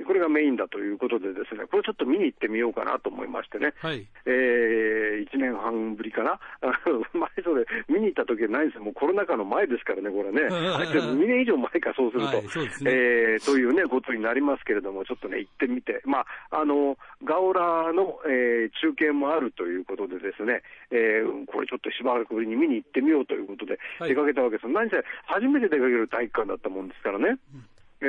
[0.05, 4.05] これがメインだということで、ですねこれちょっと見に行ってみようかなと思いましてね、はい。
[4.25, 6.39] えー、1年半ぶりかな、
[7.13, 8.77] 前それ、見に行った時はないんです。
[8.77, 12.49] よ、もうコロナ禍の前ですからね、これね、2年以上前か、そうすると、はいね。
[12.85, 16.19] えー、というね、ことになりますけれども、ちょっとね、行ってみて、ま
[16.51, 27.39] あ、あのガオラの、えー、中継もあるということで、ですね、えー、これちょっとしばらくぶりに見に行ってみようということで、出かけたわけです、何せ初めて出かける体育館だったもんですからね。
[27.53, 27.65] うん
[28.01, 28.05] え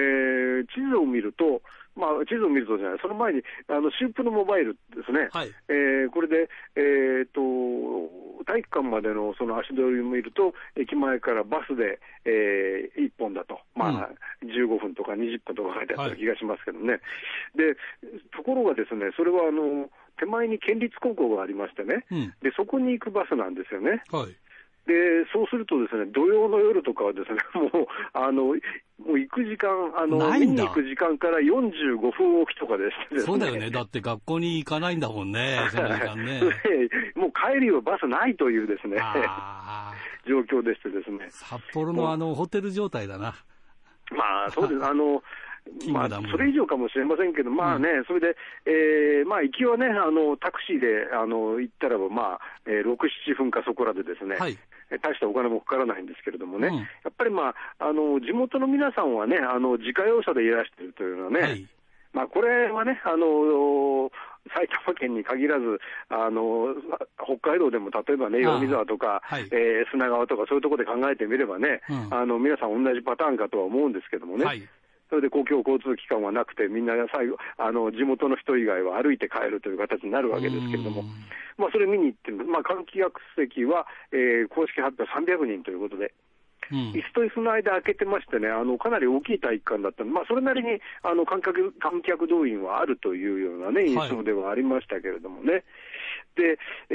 [0.62, 1.62] ー、地図を見ると、
[1.96, 5.28] まあ、地図を見るとじゃない、その前に、あの、新婦のモバイルですね。
[5.32, 13.60] はい、えー、これで、えー、と、体育館までのその足取りを見ると、駅前からバスで、えー、1本だと。
[13.74, 14.10] まあ、
[14.42, 16.92] うん、15分とか20分とか書いてあった気がしますけどね。
[16.92, 17.00] はい、
[17.58, 17.74] で、
[18.36, 24.02] ところがですね、それはあの、手前に県立高校がありましてね、うん、で、そこに行くバスなんですよね。
[24.10, 24.36] はい
[24.86, 24.94] で、
[25.32, 28.54] そうするとですね、土曜の夜とかはですね、 もう、あの、も
[29.14, 33.70] う行く時間、あの、見に行く時間から45分おきとかです、ね、そうだよね。
[33.70, 36.40] だって学校に行かないんだもんね、 その時間ね。
[37.14, 38.96] もう帰りはバスないというですね、
[40.26, 41.26] 状況でしてですね。
[41.30, 43.34] 札幌のあの、ホテル状態だな。
[44.10, 44.84] まあ、そうです。
[44.84, 45.22] あの、
[45.92, 54.58] まあ、それ以上かもしれませんけど、まあね、うん、それで、えー、まあ、行きはね、あの、タクシーで、あの、行ったらば、まあ、えー、6、7分かそこらでですね、はい、
[55.02, 61.66] 大したお金もかからないんですけれどもね、うん、やっぱりまあ、あの、地元の皆さんはね、あの、自家用車でいらしているというのはね、はい、
[62.12, 64.10] まあ、これはね、あの、
[64.54, 65.78] 埼玉県に限らず、
[66.08, 66.74] あの
[67.22, 74.62] 北海道でも例えばね、岩見沢とか、はい、えー、砂川とか、そういうところで考えてみればね、うん、あの皆さん同じパターンかとは思うんですけどもね、はい、
[75.10, 81.02] それで公共交通機関はなくて、みんな最後、あの地元の人以外は歩いて帰るという形になるわけですけれども、
[81.58, 86.14] まあ、それ見に行って、まあ、観客席は、えー、公式発表300人ということで。
[86.70, 90.04] うん、椅子と椅子の間開けてましてね、あのかなり大きい体育館だった。
[90.04, 95.52] まあ、それなりにあの観客観客動員はあるというような、ね、印象ではありましたけれどもね。
[95.52, 95.62] はい、
[96.36, 96.58] で、
[96.90, 96.94] え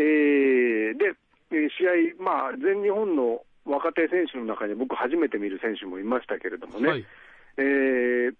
[0.95, 1.15] ー、で
[1.51, 7.05] 試合、まあ、全日本の若手選手の中に僕、初めて見る選手もいましたけれどもね、はい、
[7.57, 8.33] えー、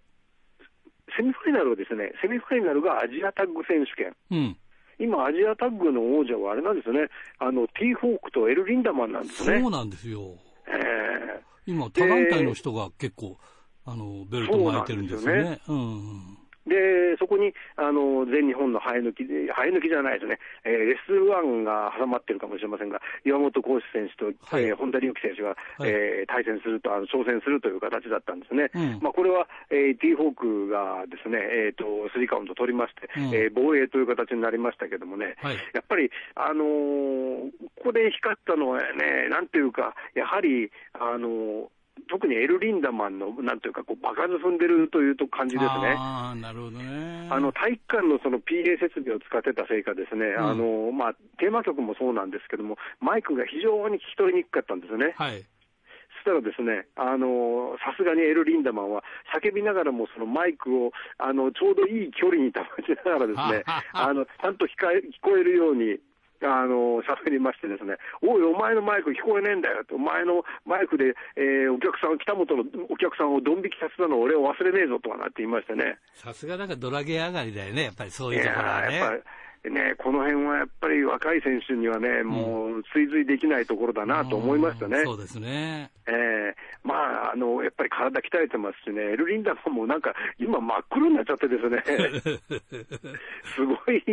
[1.18, 4.16] セミファイナルはですね、セミファイナルがアジアタッグ選手権。
[4.32, 4.58] うん
[4.98, 9.60] 今、アジアタッグの王者はあれなんですね、あの、ティーホークとエル・リンダマンなんですね。
[9.60, 10.22] そうなんですよ。
[10.68, 13.38] えー、今、他団体の人が結構、
[13.86, 15.42] あの、ベルト巻いてるんですよね。
[15.42, 28.72] うよねうんで、そこに、あの、全日本の生え抜きで、生え抜きじゃないですね、えー、S1 が挟まってるかもしれませんが、岩本浩志選手と、はい、えー、本田隆起選手が、はい、えー、対戦すると、あの、挑戦するという形だったんですね。
[28.74, 31.86] うん、まあ、これは、えー、T ホークがですね、えっ、ー、と、
[32.18, 41.68] 3カウント取りまして、うん、えー、防衛という形になりましたけどもね、はい、やっぱり、あのー、ここで光ったのはね、なんていうか、やはり、あのー
[42.08, 45.96] 特にエル・リンダマンの、なんていうか、こう、場数踏んでるというと感じですね。
[45.98, 47.28] あなるほどね。
[47.32, 55.14] あの、体育館のその PA 設備を使ってたせいかですね、うん、あの、まあ、テーマ曲もそうなんですけども、マイクが非常に聞き取りにくかったんですよね。
[55.18, 55.42] はい。
[55.42, 59.04] そしたらですね、あの、さすがにエル・リンダマンは
[59.34, 64.70] 叫びながらもそのマイクを、あの、ちょうどいい距離に保ちながらですね、 あの、ちゃんと聞
[65.22, 66.00] こえるように、
[66.46, 75.98] あの、喋りましてですね、おい、お前のマイク聞こえねえんだよと、お前のマイクで、えー、お客さん、北本のお客さんをドン引きさせたのを俺を忘れねえぞとかなって言いましてね。
[76.14, 79.22] さすがなんかドラゲー上がりだよね、やっぱりそういうところはね。
[79.70, 85.04] ね、この辺はやっぱり若い選手にはね、もう追随できないところだなと思いましたね。
[85.04, 85.92] そうですね。
[86.08, 86.96] えー、ま
[87.30, 91.84] あ、あの、やっぱり体鍛えてますしね、エルリンダマンもなんか、今真っ黒になっちゃってですね、
[93.56, 94.04] すごい、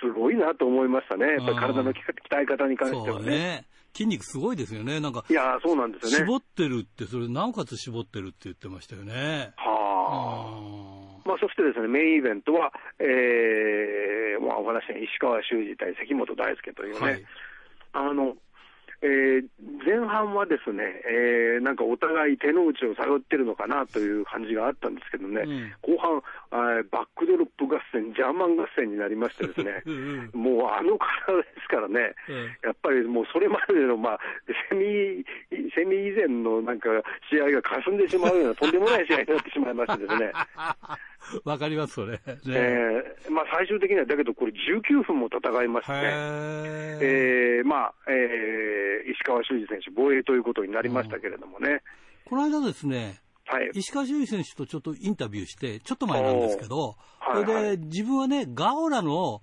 [0.00, 1.26] すごいなと思いましたね。
[1.26, 2.02] やっぱり体の鍛
[2.42, 3.26] え方に関してはね。
[3.26, 5.00] ね筋肉すごいですよね。
[5.00, 6.16] なんか、いや、そうなんですよね。
[6.26, 9.52] 絞ってるって、それ、なおかつ絞ってるって言ってましたよね。
[9.56, 10.99] はあ。
[11.24, 17.24] まあ、そしてですね、メインイベントは、えー、まあ、お話し石川修司対関本大輔というね、はい、
[17.92, 18.36] あの、
[19.02, 19.44] えー、
[19.84, 34.18] 前半はですね、えー、なんかお互い手の内を探ってるのかなという感じがあったんですけどね、うん、後半あ、バックドロップ合戦、ジャーマン合戦になりましてですね、うん、もうあの体ですからね、うん、やっぱりもうそれまでの、まあ、
[34.68, 35.24] セミ、
[35.74, 36.88] セミ以前のなんか
[37.30, 40.32] 試合が霞んでしまうようなとんでもない試合になってしまいましてですね。
[41.44, 42.12] わかります、それ。
[42.12, 51.82] ね、えー、まあ最終的には、だけどこれ19分も戦いましてね、えー、まあ、えー、石川修司選手、防衛ということになりましたけれどもね。
[52.24, 59.42] この間ですね、はい、石川修司選手とちょっとインタビューして、ちょっと前なんですけど、はいはい、それで自分はね、ガオラの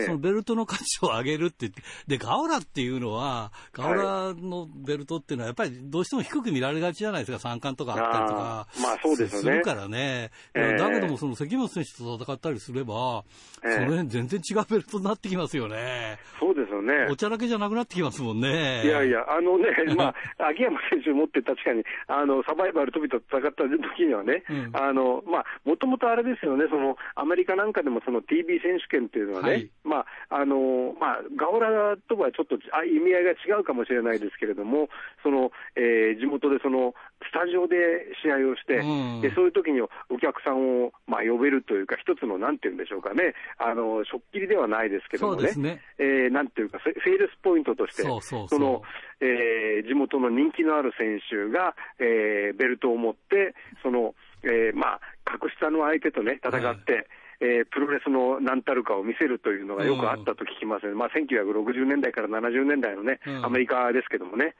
[0.00, 8.66] そのベルトの価値を上げるって言って、で、ガオラっていうのは、ガオラのベルトっていうのは、やっぱりどうしても低く見られがちじゃないですか、三冠とかあったりとか。
[8.80, 9.50] まあそうですよね。
[9.52, 10.30] するからね。
[10.54, 13.24] えー、だけども、その関本選手と戦ったりすれば、
[13.64, 16.18] えー、その辺全然違うベルトになってきますよね。
[16.38, 17.08] そうですよね。
[17.10, 18.82] おちゃらけじゃなくなってきますもんね。
[18.84, 34.88] いやいや、あのね、 まあ、秋山選手持って確かに、あの、サバイバル飛びと戦った時にはね、うん、あの、まあ、もともとあれですよね、その、アメリカなんかでもその TB 選手権っていうのはね、はい、まあ、あの、まあ、ガオラとはちょっと意味合いが違うかもしれないですけれども、
[35.22, 37.76] その、えー、地元でその、スタジオで
[38.22, 39.88] 試合をして、うん、でそういう時にお
[40.20, 45.80] 客さんを、まあ、呼べるというか、一つのなんていうんでしょうかね、あの、しょっきりではないですけどもね、ね。
[45.98, 48.82] えー、なんていうか、セールスポイントとして、その、
[49.20, 57.06] えー、地元の人気のある選手が、えー、ベルトを持って、その、えー、まあ、格下の相手とね、戦って、はい
[57.42, 64.54] えー、プロレスの何たるかを見せるというのがよくあったと聞きます、ね、まあ、1960年代から70年代のね、アメリカですけどもね。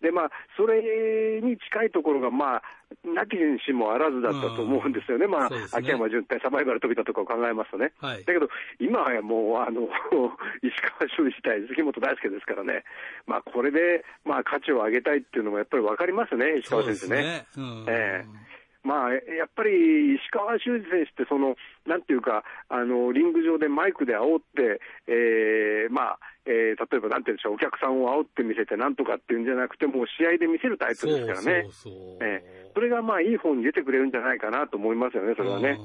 [0.00, 2.62] で、まあ、それに近いところが、まあ、
[3.04, 5.26] なきにしもあらずだったと思うんですよね。
[5.26, 7.92] まあ、ね、秋山純太、サバイバル飛びたとかを考えますとね。
[7.98, 9.90] はい、だけど、今はもう、あの、
[10.62, 12.84] 石川修自体、杉本大輔ですからね。
[13.26, 17.22] まあ、これで、まあ、価値を上げたいっていうのもやっぱり分かりますね、石川選手ね。
[17.22, 17.46] ね
[17.88, 31.92] えーまあ、やっぱり石川修司選手ってその、なんていうか、あのリング上でマイクで煽って、えーまあえー、例えばなんていうんでしょう、お客さんを煽って見せてなんとかっていうんじゃなくて、もう試合で見せるタイプですからね、そう
[32.24, 35.78] えー、それがまあいい方に出てくれるんじゃないかなと思いますよね、それはね。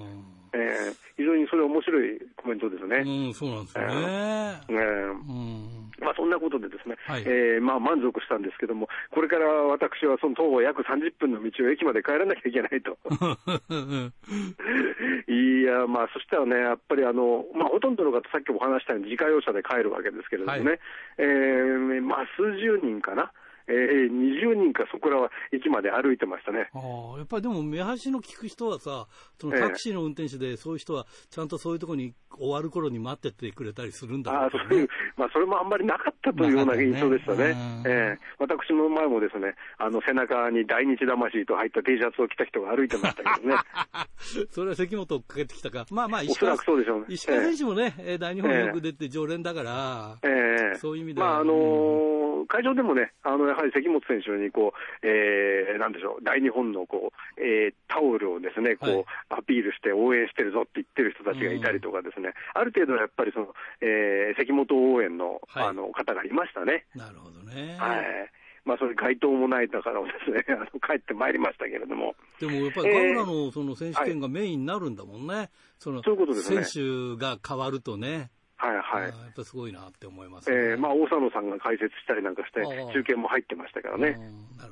[0.55, 3.03] えー、非常にそれ面白いコメントですね。
[3.03, 3.93] うん、そうなんですよね。
[3.93, 12.97] えー、えー、うんまあ、そんなことでですね、はい、えー、まあ、満足したんですけども、これから私はその徒歩約30分の道を駅まで帰らなきゃいけないと。
[15.31, 20.79] いや、まあ、そしたらね、やっぱりあの、まあ、ほとんどの方、さっきもお話したように自家用車で帰るわけですけれどもね、はい、
[21.17, 23.31] えー、まあ、数十人かな。
[23.67, 26.69] えー、20人かそこらは駅まで歩いてましたね。
[26.73, 29.07] あやっぱりでも、目端の聞く人はさ、
[29.39, 43.55] そのタクシーの運転手で、そういう人はちゃんとそういうところに終わる頃に待っててくれたりするんだろう、ね、あそういう、まあ、それもあんまりなかったというような印象でしたね、ねえー、私の前もですねあの背中に大日魂と入った T シャツを着た人が歩いてましたけどね。
[44.51, 51.27] それは関本をかけてきたか、まあまあ石川、おそらくそうでしょうね、石川選手もね、えー、大日本よく出て常連だから、えー、そういう意味では。
[51.27, 66.85] まああのー、会場でもね、あのやはり関本選手にこう、えー、なんでしょう、大日本のこう、えー、タオルをですね、こう、はい、アピールして応援してるぞって言ってる人たちがいたりとかですね、ある程度やっぱりその、えー、関本応援の,、あの方がいましたね。
[66.93, 67.77] なるほどね。
[67.79, 68.31] はい。
[68.65, 72.15] まあ、それ街頭もないだからですね、 あの帰ってまいりましたけれども。
[72.39, 75.33] でもやっぱりガウラのその選手権がメインになるんだもんね。
[75.35, 76.63] はい、そのそういうことですね。
[76.63, 78.31] 選手が変わるとね。
[78.57, 79.09] はいはい。
[79.09, 82.61] やっぱすごいなって思います、ね、えー、まあ、大佐野さんが解説したりなんかして、
[82.93, 84.17] 中継も入ってましたからね。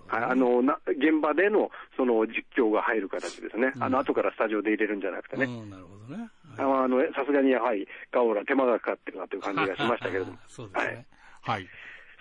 [0.07, 6.29] はい、あのな現場でのその実況が入る形ですね、うん、あの後からスタジオで入れるんじゃなくてね、なるほどね。
[6.57, 10.37] あのさすがにやはりガオラ、手間がかかってるなという感じがしましたけれども。
[10.47, 11.05] そうですね、
[11.41, 11.69] はい、はい。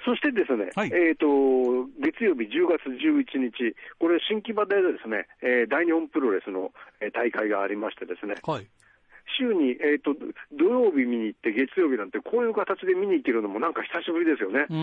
[0.04, 8.66] そしてですね、はい、えっ、ー、と、月曜日10月11日、これ新木場でですね、えー、大日本プロレスの、えー、大会がありましてですね、はい、
[9.36, 10.14] 週に、えーと、
[10.52, 14.66] 土曜日見に行って、月曜日なんて、こういう形で見に行けるのもなんか久しぶりですよね。
[14.68, 14.74] う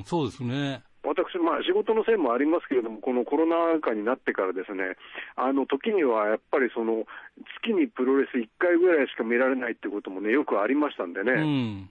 [0.00, 0.82] ん、そうですね。
[1.04, 4.96] 私、まあ、仕事のせいもありますけれども、このコロナ禍になってからですね、
[5.36, 7.06] あの時にはやっぱりその
[7.62, 11.32] 月にプロレス1回ぐらいしか見られないってこともね、よくありましたんでね。
[11.32, 11.90] うん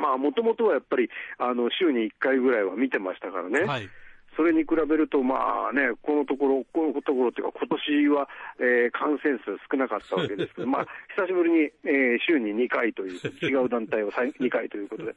[0.00, 1.08] まあ、もともとはやっぱり、
[1.38, 3.60] あの、週に1回ぐらいは見てましたからね。
[3.60, 3.88] はい。
[4.36, 8.28] それに比べると、まあね、このところ、このところっていうか、今年は、
[8.60, 15.10] えー、感染数少なかったわけですけど、 まあ、久しぶりに、えー、週に2回という、違う団体を2 回ということで。
[15.10, 15.16] うん。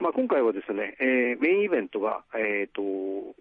[0.00, 3.34] まあ、今回はですね、えー、メインイベントが、えっ、ー、と、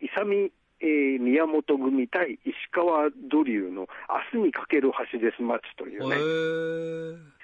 [0.00, 3.88] 勇み、えー、宮本組対石川ドリューの
[4.34, 6.16] 明日にかける橋デスマッチというね、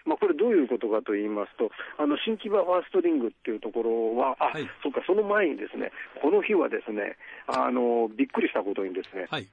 [0.09, 5.92] まあ、これどういうことかと言いますと、あの、新木場ファーストリングっていうところは、あ、はい、そっか、その前にですね、
[6.23, 7.16] この日はですね、
[7.47, 9.47] あの、びっくりしたことにですね、はい、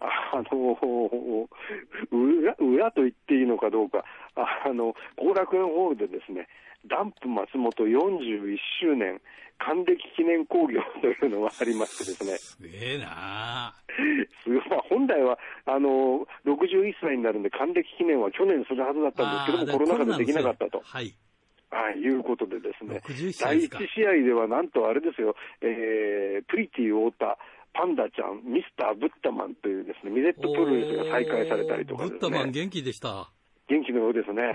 [0.00, 1.48] あの、
[2.10, 4.04] 裏、裏と言っていいのかどうか、
[4.36, 6.48] あの、後楽園ホールでですね、
[6.86, 9.20] ダンプ松本41周年
[9.58, 12.38] 還暦記念興行というのがありましてですね。
[12.38, 13.74] すげえな
[14.44, 14.68] すごい。
[14.70, 20.80] まあ、本来は、あの、61歳になるんで還暦記念は去年するはずだったんですけども、コロナ禍でできなかったと。
[20.84, 21.14] はい。
[21.70, 23.02] はい、いうことでですね、
[23.40, 27.38] 第1試合ではなんとあれですよ、えー、プリティ太田、
[27.78, 32.18] パンダちゃん、ミスター・ブッタマンというですね、ミゼットプロレスが再開されたりとかですね。
[32.18, 33.30] ブッタマン元気でした。
[33.70, 34.50] 元気のようですね。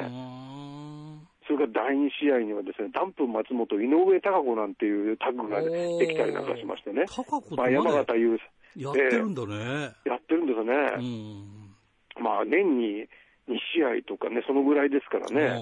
[1.48, 7.06] それから第2試合にはですね、ダンプ松本、井上貴子なんていうタッグができたりなんかしましてね。
[7.08, 8.38] 貴子まあ、山形優
[8.76, 9.56] やってるんだね、
[10.04, 12.20] えー、やってるんですね。
[12.20, 13.08] まあ、年に
[13.48, 15.56] 2試合とかね、そのぐらいですからね。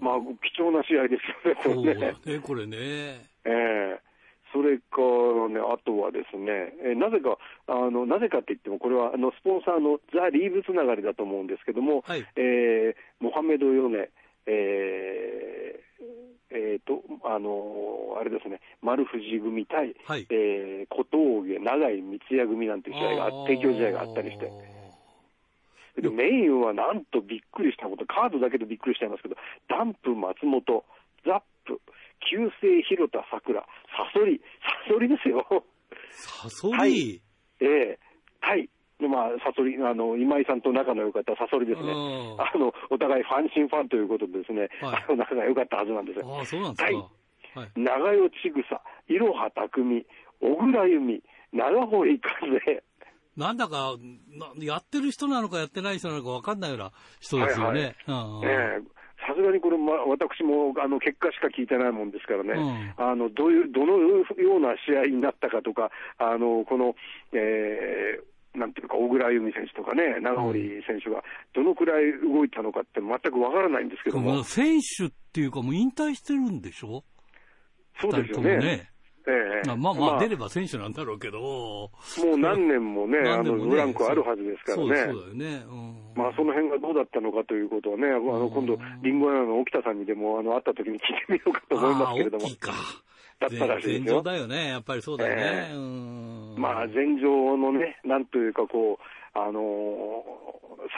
[0.00, 2.40] まあ、貴重な試合ですよね、これね。
[2.40, 2.76] これね。
[2.76, 4.13] ええー
[4.54, 14.10] それからね、あとはですね、えなぜか、あの、なぜかって言っても、これは、あの、スポンサーのザ・リーブつながりだと思うんですけども、はい、えー、モハメド・ヨネ、
[14.46, 24.52] えー、えー、と、あのー、あれですね、丸藤組対、はい、えー、小峠、長井三谷組なんていう試合が、提供試合があったりして。
[26.00, 29.36] でメインはなんとびっくりしたこと、カードだけでびっくりしちゃいますけど、
[29.68, 30.84] ダンプ松本、
[31.24, 31.80] ザップ、
[32.30, 33.66] 旧姓広田桜、サ
[34.12, 34.40] ソリ、
[34.88, 35.44] サソリですよ。
[36.10, 37.22] サソリ、はい、
[37.60, 38.68] ええー、はい。
[39.00, 41.90] まあ、サソリ、あの、今井さんと仲の良かったサソリですね。
[41.90, 46.40] あの、お互いファンシンファンということでですね、はい、あの仲が良かったはずなんですよ。
[46.40, 47.60] あそうなんですか。
[47.60, 47.70] はい。
[47.76, 50.06] 長与千草、いろは匠、
[50.40, 51.22] 小倉由美、
[51.52, 52.82] 長堀風。
[53.36, 53.96] なんだか、
[54.58, 57.96] やってる人なのかやってない人なのか分かんないような人ですよね。
[58.06, 58.93] はいはい、ええ
[59.26, 64.24] さすがにこれ、ま、私もあの結果しか聞いてないもんですからね、うん、あのどういうどのよ
[64.56, 66.94] うな試合になったかとか、あのこの、
[67.32, 71.22] えー、なんていうか、小倉由美選手とかね、長堀選手が
[71.54, 74.44] どのくらい動いたのかって全くわからないんですけども。
[74.44, 77.02] 選手っていうか、もう引退してるんでしょ？
[78.00, 78.58] そうですよね。
[78.58, 78.93] ね
[79.26, 81.90] ええ、まあまあ、出れば選手なんだろうけど、も
[82.34, 85.64] う何年もね、 あのブランクあるはずですからね、そうだよね、
[86.14, 92.44] まあその辺がどうだったのかということはね、あの今度、リンゴ屋の沖田さんにでもあの会った時に聞いてみようかと思いますけれども。
[93.40, 94.22] だったらしいですよ。
[94.22, 95.68] だよね、やっぱりそうだよね。
[95.70, 100.24] えー、まあ前場のね、なんというかこう、あのー、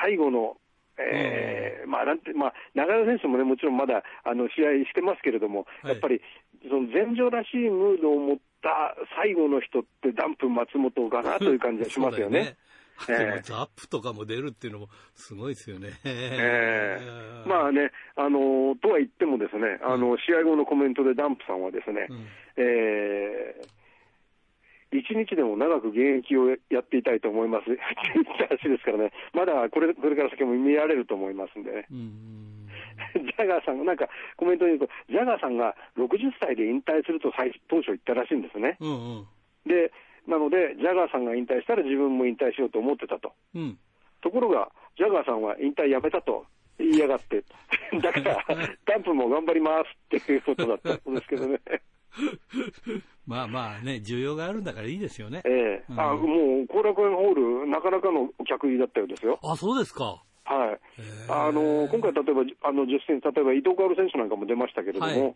[0.02, 0.56] 最後の
[0.98, 6.20] えー、まあ、なんて、まあ、長与選手もね、もちろんまだ、あの、試合してますけれども、はい、やっぱり、
[6.68, 12.56] その前場らしいムードを持った最後の人ってダンプ松本かなという感じがしますよね。
[13.10, 15.90] えー、ザップとかも出るっていうのもすごいですよね。
[16.04, 23.85] えー、 まあね、あのとは言ってもですね、あの、うん、試合後のコメントでダンプさんはですね、うん、えー
[24.92, 27.70] 一日でも長く現役をやっていたいと思います。
[27.74, 31.86] 話ですからね、まだこれこれから先も見られると思いますんでね。
[33.14, 38.76] ジャガーさんが、なんかコメントに言うと、ジャガーさんが60歳で引退すると最当初言ったらしいんですね。
[38.80, 39.26] うんうん、
[39.66, 39.92] で、
[40.26, 43.32] なので、ジャガーさんが引退したら自分も引退しようと思ってたと。
[43.54, 43.78] うん、
[44.22, 46.46] ところが、ジャガーさんは引退やめたと
[46.78, 47.44] 言いやがって、
[48.00, 48.44] だから、
[48.84, 51.60] ダンプも頑張りますっていうことだったんですけどね。
[53.26, 55.42] まあまあね、需要があるんだからいいですよね。
[55.44, 59.38] ええーうん、あもう後楽園ホール、なかなかの客入りだったようですよ。
[59.42, 60.22] あ、そうですか。
[60.46, 60.78] はい。
[61.28, 65.34] あの、今回例えば、あの、実践、例えば伊藤薫選手なんかも出ましたけれども、はい、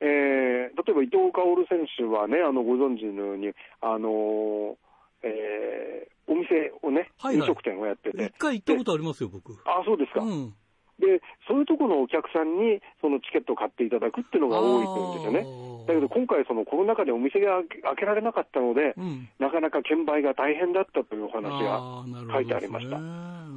[0.00, 4.78] えー、例えば伊藤薫選手はね、あの、ご存知のように、あの、
[5.24, 8.24] えー、お店をね、はいはい、飲食店をやってて。
[8.24, 9.52] 一回行ったことありますよ、僕。
[9.66, 10.20] あ、そうですか。
[10.20, 10.54] うん。
[10.98, 15.72] で、そういうところのお客さんに、そのチケットを買っていただくっていうのが多いというんですよね。
[15.86, 22.98] だけど今回、そのコロナ禍でお店が開けられなかったので、うん、なかなか券売が大変だったというお話が書いてありました。
[22.98, 23.02] ね、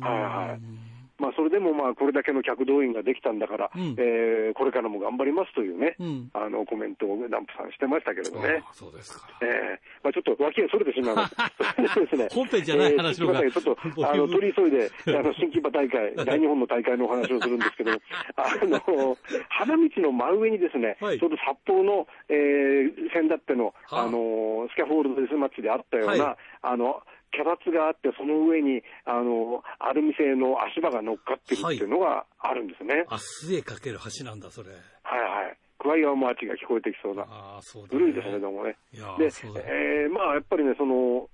[0.02, 0.85] はいはい。
[1.17, 8.63] まあ、それでもまあこれだけの客動員ができたんだから、うん、えー、これからも頑張りますというね、うん、あのコメントをダンプさんしてましたけれどね。
[8.74, 9.28] そうですか。
[9.41, 11.45] えー、まあ、ちょっと脇がそれてしまいました。
[12.05, 12.28] ですね。
[12.32, 19.18] 本編じゃない話のが、えー、ちょっと、 あの、取り急いで、あの、新木場大会、 大日本の大会のお話をするんですけど、あの、
[19.49, 27.01] 花道の真上にですね、はい、ちょうど札幌の、えー、先だっての、あの、スキャフォールドデスマッチであったような、はい、あの、
[27.38, 33.06] 脚立があって、その上に、あの、アルミ製の足場が乗っかってるっていうのがあるんですね。
[33.10, 34.70] あ、末かける橋なんだ、それ。
[34.70, 34.80] はい
[35.22, 35.58] はい。
[35.78, 37.26] クワイアマーチが聞こえてきそうな。
[37.28, 38.78] あそうだ、ね、古いですね、でもね。
[38.92, 41.30] で、えー、まあ、やっぱりね、その、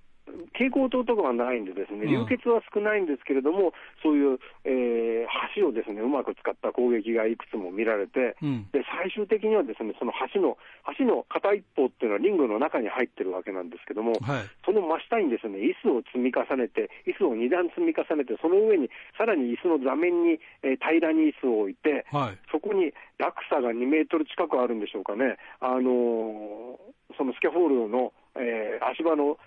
[0.54, 3.74] 蛍光灯とかはないんでですね、流血は少ないんですけれども、
[4.04, 10.58] そういう、えー、橋をですねうまく使った攻撃がいくつも見られて、うん、で最終的にはですねその橋の
[10.98, 29.38] 橋の片一方っていうのはリングの中に入ってるわけなんですけども、はい、その真下にですね椅子を積み重ねて、椅子を2段積み重ねて、その上にさらに椅子の座面に、えー、平らに椅子を置いて、はい、そこに落差が2メートル近くあるんでしょうかね、あのー、そのスキャフォールの、えー、足場の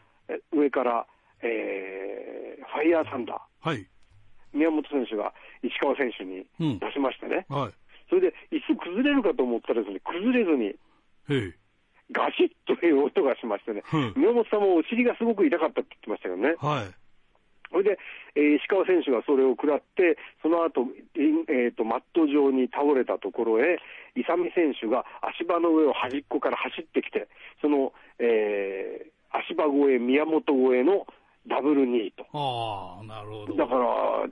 [0.53, 1.07] 上から、
[1.43, 3.69] えー、ファイヤーサンダー。
[3.69, 3.87] はい。
[4.53, 6.47] 宮本選手が石川選手に
[6.79, 7.73] 出しましてね、うんはい、
[8.09, 10.75] それで椅子崩れるかと思ったらです、ね、崩れずに、
[12.13, 13.83] ガシッという音がしましてね、
[14.17, 16.55] 宮本さんもお尻がすごく痛かったって言ってましたよね。
[16.61, 16.95] はい。
[17.71, 17.99] それで、
[18.37, 23.81] えー、石川選手がそれを食らって、その後、えーと、マット上に倒れたところへ、
[24.15, 27.27] 勇選手が足場の上を端っこから走ってきて、
[27.61, 31.07] その、えー、足場越え、宮本越えの
[31.49, 32.25] ダブル2位と。
[32.33, 33.55] ああ、なるほど。
[33.57, 34.29] だから、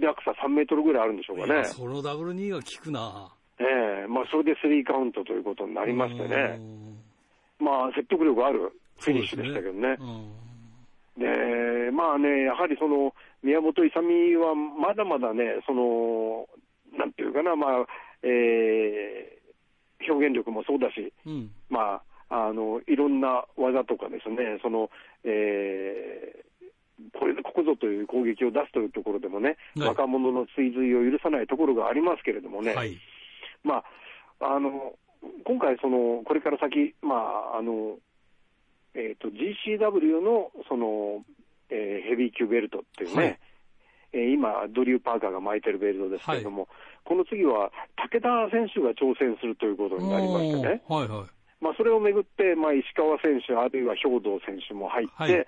[0.00, 1.64] 落差3メートルぐらいあるんでしょうかね。
[1.64, 3.32] そのダブル2位は効くな。
[3.58, 3.62] え
[4.02, 6.58] えー、まあ、それでスリーカウントということになりましてね。
[7.58, 9.96] まあ、説得力あるフィニッシュでしたけどね。
[11.16, 16.48] で、まあね、やはりその、宮本勇はまだまだね、その、
[16.98, 17.86] なんていうかな、まあ、
[18.22, 24.88] えー、表現力もそうだし、うん、まあ、あの、いろんな技とかですね、その、
[25.24, 32.96] えー、これでここぞという攻撃を出すというところでもね、はい、若者の追随を許さないところがありますけれどもね、はい、
[33.64, 33.82] ま
[34.40, 34.94] あ、あの、
[35.44, 37.98] 今回、その、これから先、まあ、あの、
[38.94, 41.24] えっ、ー、と、GCW の、その、
[41.68, 43.38] えー、ヘビー級ベルトっていうね、はい、
[44.12, 46.68] えー、今、ドリュー・パーカーが巻いてるベルトですけれども、はい、
[47.04, 55.46] この次は武田選手が挑戦するということになりましてね、はいはいまあ、それをめぐって、まあ、石川選手、あるいは兵藤選手も入って、はい、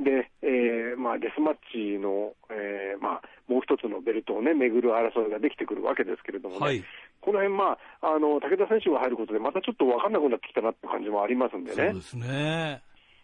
[0.00, 6.84] で、えーまあ、デスマッチの、えーまあ、もう一つのベルトをね、巡る争いができてくるわけですけれどもね、はい、
[7.20, 11.76] この辺、まあ、あの、武田選手が入ることで、またちょっと分かんなくなってきたなって感じもありますんでね。
[11.76, 12.82] そうですね。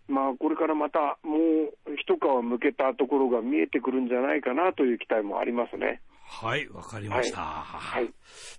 [0.09, 6.02] まあ、これからまた、もう一皮向けたところが見えてくるんじゃないかなという期待もありますね。
[6.27, 8.11] はい、わかりました、はい。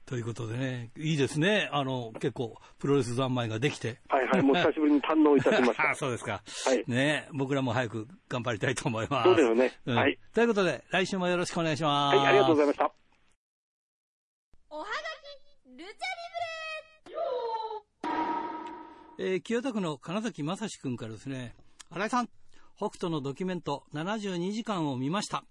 [0.05, 1.67] ということでね、いいですね。
[1.71, 3.99] あの、結構、プロレス三昧ができて。
[4.07, 5.93] はいはい、もう久しぶりに堪能いたしました。
[5.97, 6.41] そうですか。
[6.65, 6.83] はい。
[6.87, 9.25] ね僕らも早く頑張りたいと思います。
[9.25, 9.79] そうですよね。
[9.85, 10.19] うん、はい。
[10.33, 12.17] ということで、来週もよろしくお願いします。
[12.17, 12.91] はい、ありがとうございました。
[14.69, 15.89] おはがき、ルチャリ
[19.17, 21.55] ブレえー、清田区の金崎正史君からですね、
[21.89, 22.29] 新井さん、
[22.77, 25.43] 北斗のドキュメント72時間を見ました。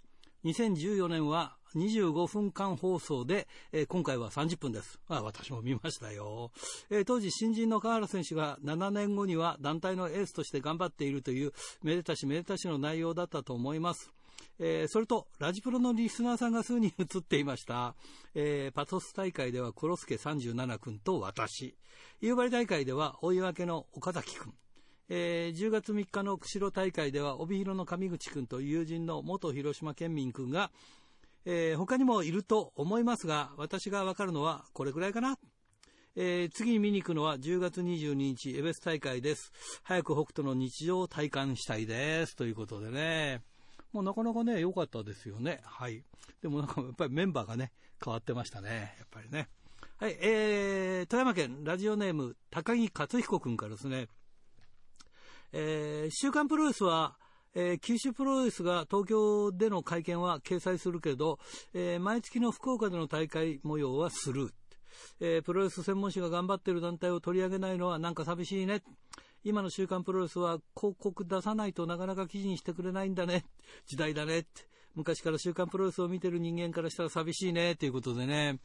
[0.44, 4.98] 2014年は25分間放送で、えー、今回は30分です。
[5.08, 6.50] あ私も見ましたよ、
[6.90, 11.52] えー、当時新人の河原選手が7年後には団体のエースとして頑張っているという
[11.82, 14.12] めでたしめでたしの内容だったと思います。
[14.58, 17.96] えー、それと、ラジプロのリスナーさんが数人映っていました。
[18.34, 21.74] えー、パトス大会ではコロスケ37君と私。
[22.20, 24.54] 夕張大会では追い分けの岡崎君。
[25.08, 30.70] えー、10月3日の釧路大会では帯広の上口君と友人の元広島県民君が、
[31.46, 35.38] えー、他にもいると思いますが、私がわかるのはこれくらいかな。
[36.16, 39.52] えー、次に見に行くのは10月22日、エベス大会です。
[39.82, 42.36] 早く北斗の日常を体感したいです。
[42.36, 43.42] ということでね。
[43.92, 45.60] もうなかなかね、良かったですよね。
[45.64, 46.04] はい。
[46.40, 47.72] でもなんかやっぱりメンバーがね、
[48.04, 48.94] 変わってましたね。
[48.98, 49.48] やっぱりね。
[49.98, 54.08] はい、えー、富山県ラジオネーム高木克彦君からですね。
[55.52, 57.16] えー、週刊プロレスは、
[57.54, 61.38] えー、九州プロレスが東京での会見は掲載するけど、
[61.72, 64.50] えー、毎月の福岡での大会模様はスルー。
[65.20, 68.82] えー、プロレス専門誌が頑張っている団体を取り上げないのはなんか寂しいね。
[69.44, 73.44] 今の週刊プロレスは広告出さないとなかなか記事にしてくれないんだね。
[73.86, 74.73] 時代だねって。
[74.94, 78.58] 昔から週刊プロレスを見てる人間からしたら寂しいねっていうことでね、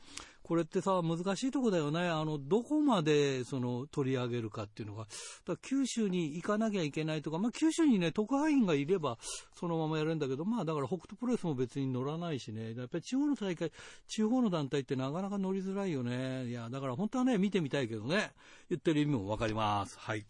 [0.44, 2.08] これってさ、難しいとこだよね。
[2.08, 5.08] あの、どこまでその取り上げるかっていうのが。
[5.46, 9.18] だ九州に行かなきゃいけないとか、まあ九州にね、特派員がいれば
[9.56, 12.76] そのままやるんだけど、まあだから北斗プロレスも別に乗らないしね。
[12.76, 13.72] やっぱり地方の大会、
[14.08, 16.46] 地方の団体ってなかなか乗りづらいよね。
[16.48, 18.32] いや、だから本当はね、見てみたいけどね。
[18.70, 19.98] 言ってる意味もわかります。
[20.00, 20.26] はい。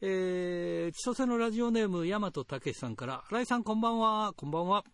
[0.00, 4.84] えー、千歳のラジオネーム、大和武さんから、新井さんこんばんは、こんばんは。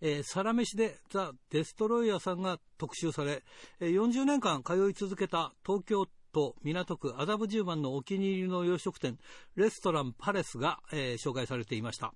[0.00, 3.42] えー、サラメシでザ・デストロイヤーさんが特集され、
[3.80, 9.18] えー、40年間通い続けた東京都港区麻布十番のお気に入りの洋食店、
[9.56, 12.14] レストランパレスが、えー、紹介されていました。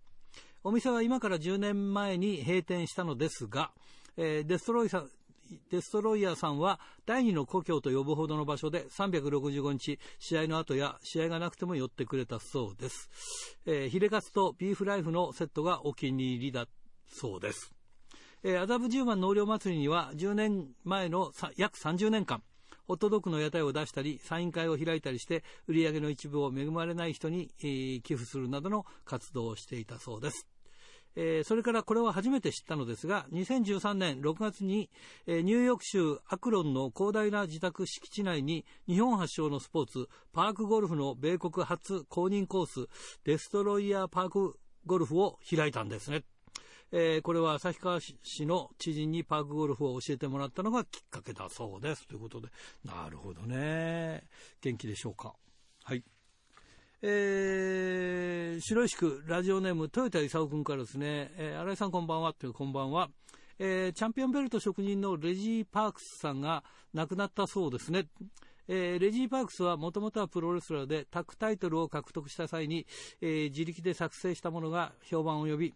[0.63, 3.71] お店は今から10年前に閉店したのですが、
[4.17, 5.11] えー、デストロイさん、
[5.71, 13.11] デストロイヤーさんは第二の故郷と呼ぶほどの場所で365日試合の後や試合がなくても寄ってくれたそうです。
[13.67, 16.67] えー、ヒレカツとビーフライフのセットがお気に入りだ
[17.09, 17.74] そうです。
[18.47, 22.43] えー、麻布十番納涼祭りには10年前の約30年間、
[22.87, 30.47] ホットドッグの屋台を出したり、サイン会を開いたりして、売り上げの一部を恵まれない人に、えー、寄付するなどの活動をしていたそうです。
[31.17, 34.91] えー、それからこれは初めて知ったのですが、2013年6月に、
[35.27, 42.89] えー、ニューヨーク州アクロンの広大な自宅敷地内に日本発祥のスポーツ、パークゴルフの米国初公認コース、
[43.25, 46.25] デストロイヤーパークゴルフを開いたんですね。
[46.97, 52.07] えー、これは旭川市の知人にパークゴルフを教えてもらったのがきっかけだそうです。
[52.07, 52.47] ということで、
[52.85, 54.23] なるほどね。
[54.63, 55.35] 元気でしょうか。
[55.83, 56.05] はい。
[57.03, 63.11] えー、白石区ラジオネーム豊田勲君からですね、えー、新井さんこんばんはというこんばんは、
[63.59, 68.07] えー、チャンピオンベルト職人のレジー・パークスさんが亡くなったそうですね。
[68.69, 72.87] えー、レジー・パークスはもともとはプロレスラーでタッグタイトルを獲得した際に、
[73.21, 75.75] えー、自力で作成したものが評判を呼び、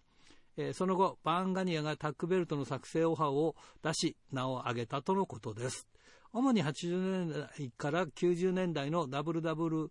[0.60, 5.86] え、その後、バーンガニアがタッグベルトの作成オファーを出し、名を挙げたとのことです。
[6.32, 9.88] 主に80年代から90年代の WW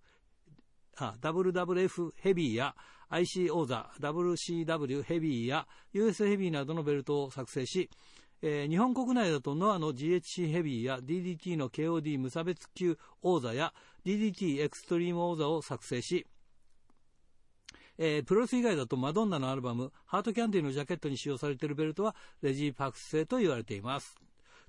[0.98, 2.76] あ WWF ヘビーや
[3.10, 7.90] IC 王座、WCW ヘビーや US ヘビーなどのベルトを作成し、
[8.42, 13.74] えー、日本国内だとノアの GHC ヘビーや DDT の KOD 無差別級王座や
[14.06, 16.28] DDT エクストリーム王座を作成し、
[17.98, 24.16] えー、プロレス以外だとマドンナのアルバム、ハートキャンディのジャケットに使用されているベルトはレジー・パークス製と言われています。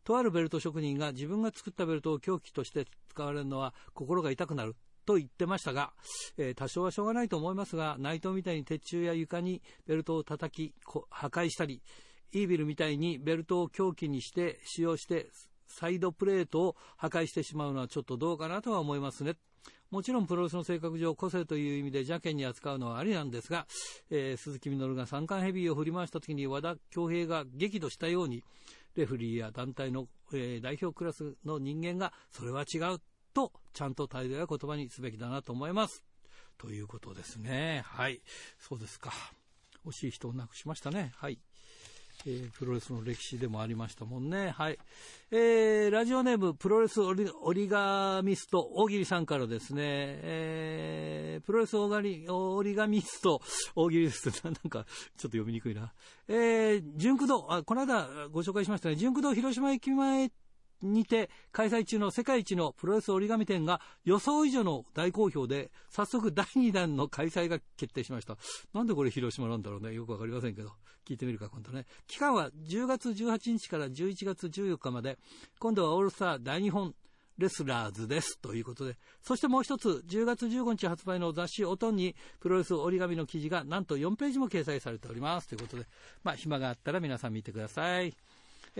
[0.04, 4.74] とあるベルト職人が自分が作ったベルトを凶器として使われるのは心が痛くなる
[5.04, 5.92] と言ってましたが、
[6.36, 10.74] えー、多少はしょうがないと思いますが、内藤みたいに鉄柱や床にベルトを叩き、
[11.10, 11.82] 破壊したり、
[12.32, 15.30] イービルみたいにベルトを凶器にして使用して、
[15.66, 19.36] サイドプレートを破壊してしまうのはちょっとどうかなとは思いますね。
[19.90, 23.66] もちろんプロレスの性格上、個性という意味で邪険に扱うのはありなんですが、
[24.10, 28.44] えー、鈴木みのるが三冠ヘビーを振り回した時に和田恭平が激怒したように、
[28.96, 33.00] レフリーや団体の、えー、代表クラスの人間が、それは違う
[33.32, 36.04] と、ちゃんと態度や言葉にすべきだなと思います。
[36.58, 37.82] ということですね。
[37.86, 38.20] はい。
[38.58, 39.12] そうですか。
[39.86, 41.12] 惜しい人を亡くしましたね。
[41.16, 41.38] はい。
[42.26, 44.50] えー、プロレスの歴史でもありましたもんね。
[44.50, 44.78] はい。
[45.30, 53.40] えー、ラジオネーム、プロレスオリオリガミスト、大喜利さんからですね、えー、プロレスオガリオリガミスト、
[53.74, 54.28] 大喜利です。
[54.44, 55.92] なんか、ちょっと読みにくいな。
[56.28, 58.96] えー、純駆動、あ、この間ご紹介しましたね。
[58.96, 60.30] 純駆動広島駅前
[60.82, 68.36] にて開催中の世界一のプロレス折り紙展が予想以上の大好評で、早速第2弾の開催が決定しました。
[68.72, 69.94] なんでこれ広島なんだろうね。
[69.94, 70.72] よくわかりませんけど。
[71.08, 71.86] 聞いてみるか、今度ね。
[72.06, 75.18] 期間は10月18日から11月14日まで、
[75.58, 76.94] 今度はオールスター大日本
[77.38, 78.38] レスラーズです。
[78.38, 78.98] ということで。
[79.22, 85.48] そしてもう一つ、10月15日発売の雑誌おとんに、プロレス折り紙の記事がなんと4ページも掲載されております。
[85.48, 85.86] ということで、
[86.24, 88.14] まあ、暇があったら皆さん見てください。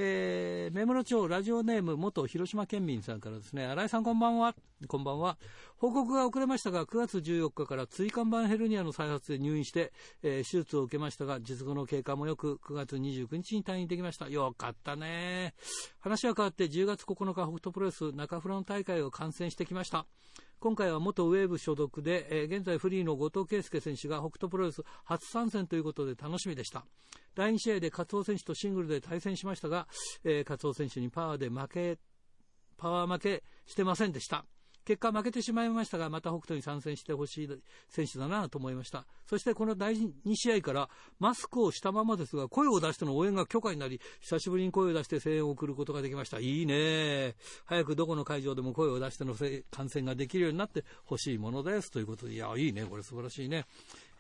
[0.01, 4.55] えー、目室町ラジオネーム元広島県民さんからですね、新井さんこんばんは。
[4.87, 5.39] こんばんは。
[5.77, 9.93] 報告が遅れましたが、9月14日から椎間板ヘルニアの再発で入院して、
[10.23, 14.29] えー、手術を受けましたが、術後の経過もよく、9月29日に退院できました。
[14.29, 15.55] よかったね。
[15.99, 20.07] 話は変わって10月9日、北斗プロレス中フロン大会を観戦してきました。
[20.61, 26.85] 今回は元ウェーブ所属で、え、現在フリーの後藤圭介選手が北斗プロレス初参戦ということで楽しみでした。
[27.37, 29.87] 第2試合で勝尾選手とシングルで対戦しましたが、
[30.25, 31.99] えー、勝尾選手にパワーで負け、
[32.77, 34.45] パワー負けしてませんでした。
[34.89, 37.49] 結果負けてしまいましたが、また北斗に参戦してほしい
[37.91, 39.05] 選手だなと思いました。
[39.27, 46.39] そしてこの第2試合からマスクをしたままですが、声を出しての応援が許可になり、久しぶりに声を出して声援を送ることができました。
[46.39, 47.35] いいね
[47.67, 49.35] 早くどこの会場でも声を出しての
[49.71, 51.91] 観戦ができるようになってほしいものです。
[51.91, 52.87] ということで、いや、いいね。
[52.87, 53.67] これ素晴らしいね。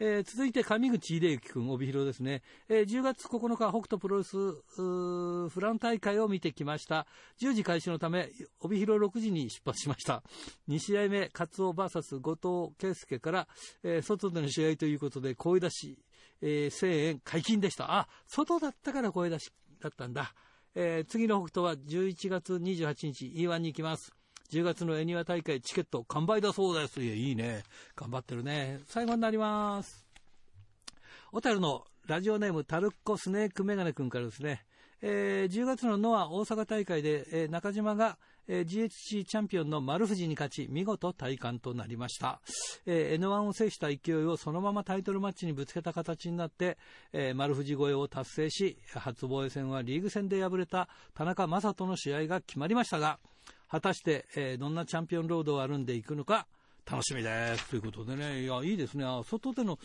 [0.01, 2.43] えー、続いて上口秀之君、帯広ですね。
[2.69, 7.07] えー、10月9日、北斗プロレスフラン大会を見てきました。
[7.41, 8.31] 10時開始のため、
[8.61, 10.23] 帯広6時に出発しました。
[10.69, 13.49] 2試合目、勝尾 VS 後藤圭介から、
[13.83, 15.99] えー、外での試合ということで、声出し、
[16.43, 17.93] えー、声援解禁でした。
[17.99, 20.33] あ、外だったから声出しだったんだ。
[20.77, 24.18] えー、次の北斗は11月28日、E1 に行きます。
[24.51, 27.03] 10月のエニワ大会チケット完売だそうです。
[27.03, 27.65] いや、いいね。
[27.95, 28.81] 頑張ってるね。
[28.87, 30.07] 最後になります。
[31.33, 34.65] 小樽のラジオネームタルッコスネークメガネ君からですね、
[35.03, 38.17] えー、10月のノア大阪大会で、えー、中島が、
[38.49, 42.41] えー、GHC チャンピオンの丸藤に勝ち、見事体感となりました。
[42.87, 46.79] えー、N1 を制した勢いをそのままタイトルマッチにぶつけた形になって、
[47.13, 53.19] えー、丸藤超えを達成し、初防衛戦はリーグ戦で敗れた田中将人の試合が決まりましたが、
[53.71, 56.47] 果たして、えー、どんなチャンピオンロードを歩んでいくのか、
[56.91, 57.69] 楽しみです。
[57.69, 59.05] ということでね、いや、いいですね。
[59.05, 59.79] あ、外での、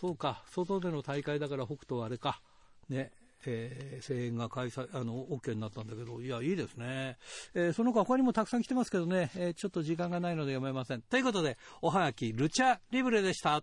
[0.00, 2.40] そうか、外での大会だから北斗はあれか。
[2.88, 3.12] ね、
[3.46, 7.16] えー、声援が開催、あの、OK になったんだけど、いや、いいですね。
[7.54, 11.02] えー、その他他にもたくさん来てますけどね、えー、ちょっと時間がないので読めません。
[11.02, 13.62] ということで、おはがき、ルチャリブレでした。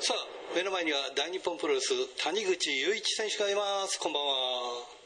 [0.00, 1.92] さあ、目の前には大日本プロレス、
[2.24, 4.00] 谷口雄一選手がいます。
[4.00, 4.32] こんばんは。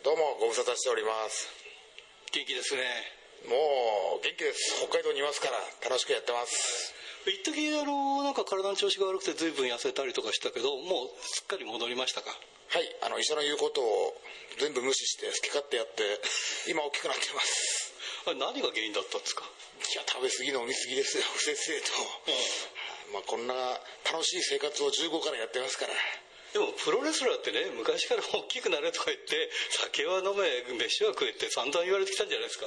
[0.04, 1.67] どうも、ご無沙汰しております。
[2.32, 2.82] 元気ですね。
[3.48, 4.84] もう、元気です。
[4.84, 5.56] 北海道にいますから、
[5.88, 6.92] 楽しくやってます。
[7.26, 12.30] 一時あのなんか体の調子が悪くて随分痩せたりとかしたけどもうすっかり戻りましたか？
[12.30, 12.88] はい。
[13.04, 14.16] あの医者の言うことを
[14.58, 16.02] 全部無視して好き勝手やって
[16.72, 17.92] 今大きくなってます。
[18.26, 19.44] あれ何が原因だったんですか？
[19.44, 21.92] いや食べ過ぎの飲み過ぎですよ不節制と、
[23.08, 23.54] うん、まあこんな
[24.10, 25.92] 楽しい生活を15からやってますから
[26.52, 32.66] でもプロレスラーってね昔から大きくなれとか言って酒は飲め飯は食えって散々言われてきたんじゃないですか？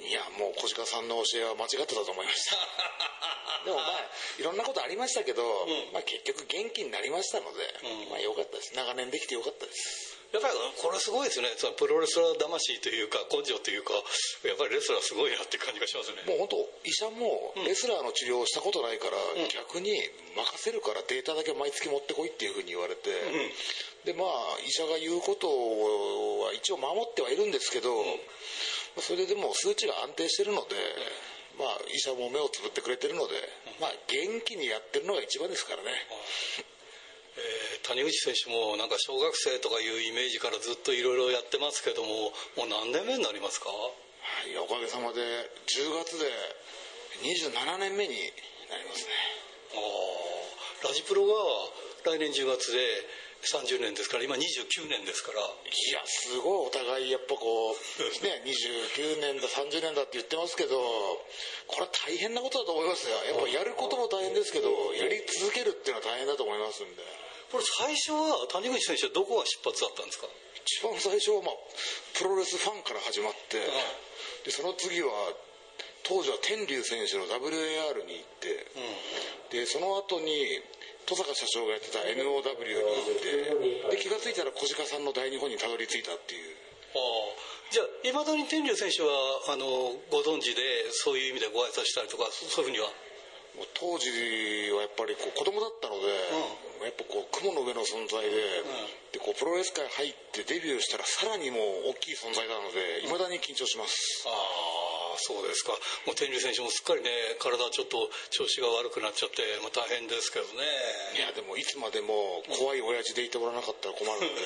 [0.00, 2.56] いやもう小鹿さんの教えは間違ってたと思いました。
[3.64, 8.74] でもまあいろんなことありましたけど、うん、まあ、結局元気になりましたので、うん、まあよかったです。
[8.74, 10.14] 長年できてよかったです。
[10.34, 11.54] やっぱりこれすごいですね。
[11.56, 13.94] そのプロレスラー魂というか根性というか
[14.42, 16.26] やっぱりレスラーすごいなって感じがしますね。
[16.26, 19.94] もう本当医者もレスラーの治療をしたことないから、うん、逆に
[20.34, 23.14] 任せるからデータだけ毎月持ってこいっていうふうに言われて、
[24.04, 27.94] でまあ医者が言うことは一応守ってはいるんですけど、
[29.00, 30.76] それでも数値が安定してるので、
[31.58, 33.34] まあ、医者も目をつぶってくれてるので、
[33.80, 35.90] まあ、元気にやってるのが一番ですからね。
[37.34, 43.70] えー、谷口選手もなんか小学生とかいうイメージからずっといろいろやってますけどももう何年目になりますか？
[43.70, 43.90] は
[44.46, 45.18] いおかげさまで
[45.66, 46.30] 10月で
[47.26, 48.14] 27年目に
[48.70, 49.10] なりますね。
[49.74, 49.82] あ
[50.86, 51.34] あラジプロが
[52.04, 52.78] 来年10月で
[53.46, 55.40] 30年ですから今29年ですから。
[55.40, 55.44] い
[55.92, 56.66] やすごい。
[56.66, 57.76] お互いやっぱこう
[58.24, 60.78] ね29年だ30年だって言ってますけど
[61.66, 63.16] これは大変なことだと思いますよ。
[63.24, 67.02] やっぱやることも大変ですけどやり続けるっていうのは大変だと思いますんで。
[67.52, 70.26] これ最初は谷口選手はどこが出発だったんですか？
[70.64, 71.54] 一番最初はまあ
[72.14, 73.60] プロレスファンから始まって
[74.44, 75.34] でその次は
[76.02, 78.66] 当時は天竜選手の WAR に行って、
[79.52, 80.32] うん、でその後に
[81.04, 86.56] 登坂社長がやってた NOW に行ってで気が付いたら小鹿さんの大日本にたどり着いたっていう。
[86.96, 87.54] ああ。
[87.70, 89.10] じゃあいまだに天竜選手は
[89.50, 89.66] あの
[90.10, 92.88] ご存知でそういう意味でご挨拶したりとかそういうふうには？
[93.78, 94.10] 当時
[94.74, 96.10] はやっぱりこう子供だったので、
[96.82, 104.83] うん、やっぱこう雲の上の存在でうん、でこうプロレス界入ってデビューしたらさらにもう大きい存在なのでいまだに緊張します、ああ
[105.24, 105.72] そうですか。
[106.04, 107.08] もう天竜選手もすっかりね、
[107.40, 110.68] 体ちょっと調子が悪くなっちゃって、まあ、大変ですけどね。
[111.16, 114.44] いや、でもいつまでも怖い親父でいてもらわなかったら困るので。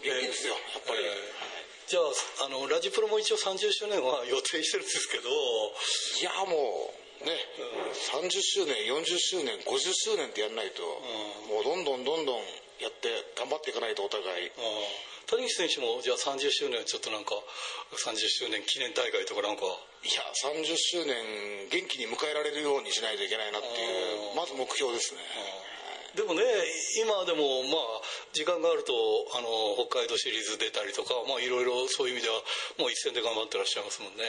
[0.08, 1.04] 元気ですよ、やっぱり。
[1.04, 1.58] えー
[1.88, 5.30] じゃあ、あの、ラジプロも一応30周年は予定してるんですけど。
[6.20, 7.32] いや、もう、ね、
[8.12, 12.44] うん、30周年、40周年、50周年ってやんないと、うん、もうどんどんどんどん
[12.78, 14.46] やって頑張っていかないとお互い。
[14.48, 14.52] うん
[15.30, 17.36] 谷口選手もじゃあ30周年ちょっとなんか
[17.92, 19.62] 30周年記念大会とかなんか。
[20.04, 25.20] いや30周年元気に迎えられるようにしないといけないなっていうまず目標ですね
[26.18, 26.42] でもね
[26.98, 28.02] 今でもまあ
[28.34, 28.90] 時間があると
[29.38, 32.42] あの北海道シリーズ出たりとかまあいろいろそういう意味では
[32.82, 34.26] もう一戦で頑張ってらっしゃいますもんね。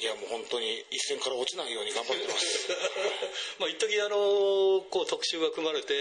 [0.00, 2.72] いやもう本当に一線から落ちないように頑張ってます。
[3.60, 5.92] まあ一時あのこう特集が組まれて、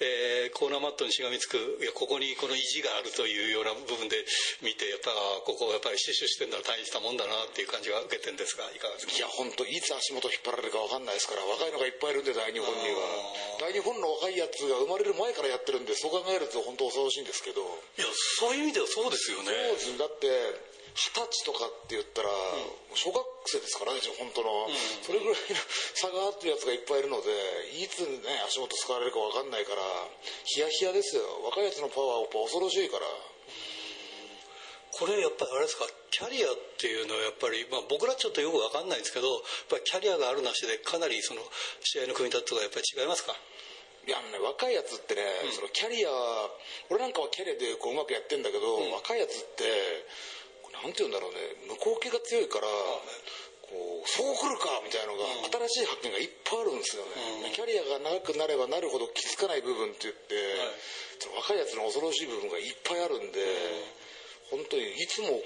[0.00, 4.16] えー、コーナーマットにしがみつくいやここにこの意地があるというような部分で
[4.62, 5.12] 見てやっぱ
[5.44, 9.12] ここやっぱり死守してるのは大したもんだなっていう感じが受けてるんですがいかがですか？
[9.16, 13.34] いや本当いつ足元引っ張られるか分かんないですから若いのがいっぱいいるんで大日本には。
[13.60, 17.62] 大日本の若いやつが生まれる前からやってるんでそう考えると本当恐ろしいんですけど。
[17.62, 17.64] い
[18.02, 18.06] や
[18.42, 19.50] そういう意味ではそうですよね。
[19.78, 20.26] そうだって
[20.94, 22.30] 二十歳とかって言ったら、
[22.94, 23.18] 小学
[23.50, 25.58] 生ですからね本当の、うん、それぐらいの
[25.98, 27.34] 差があってるやつがいっぱいいるので
[27.82, 29.82] いつね足元使われるか分かんないから
[30.46, 31.22] ヒヤヒヤですよ。
[31.50, 33.06] 若いやつのパワーやっぱ恐ろしいから。
[34.94, 35.90] これやっぱりあれですか？
[36.14, 41.42] キャリアっていうのはやっぱり、まあ、僕らちょっとよく分かんないんですけどやっぱりキャリアがあるなしでかなりその
[41.82, 43.34] 試合の組み立てとかやっぱり違いますか？
[44.04, 46.12] いやね、若いやつってね、うん、そのキャリア
[46.92, 49.64] 俺なんかはキャリアでこううまくやってんだけど、うん、若いやつって
[50.76, 51.40] なんて言うんだろうね
[51.80, 52.68] 向こう気が強いから、
[53.64, 55.24] こうそう来るかみたいなのが、
[55.72, 60.36] 新しい発見がいっぱいあるんですよね、キャリアが長くなればなるほど気づかない部分って言って、
[61.32, 63.40] 若いやつの恐ろしい部分がいっぱいあるんで、
[64.52, 65.40] 本当にいつも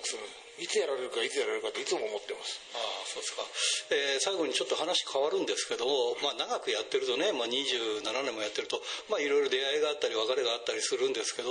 [0.59, 2.61] いつやられるかいつやられるかっていつも思ってます。
[2.75, 3.43] ああそうですか、
[3.91, 5.87] えー、最後にちょっと話変わるんですけど、
[6.23, 11.51] まあ、長くやってるとね、まあ、27年もやってるとまあいろいろ出会いがあったり別れがあったりするんですけど、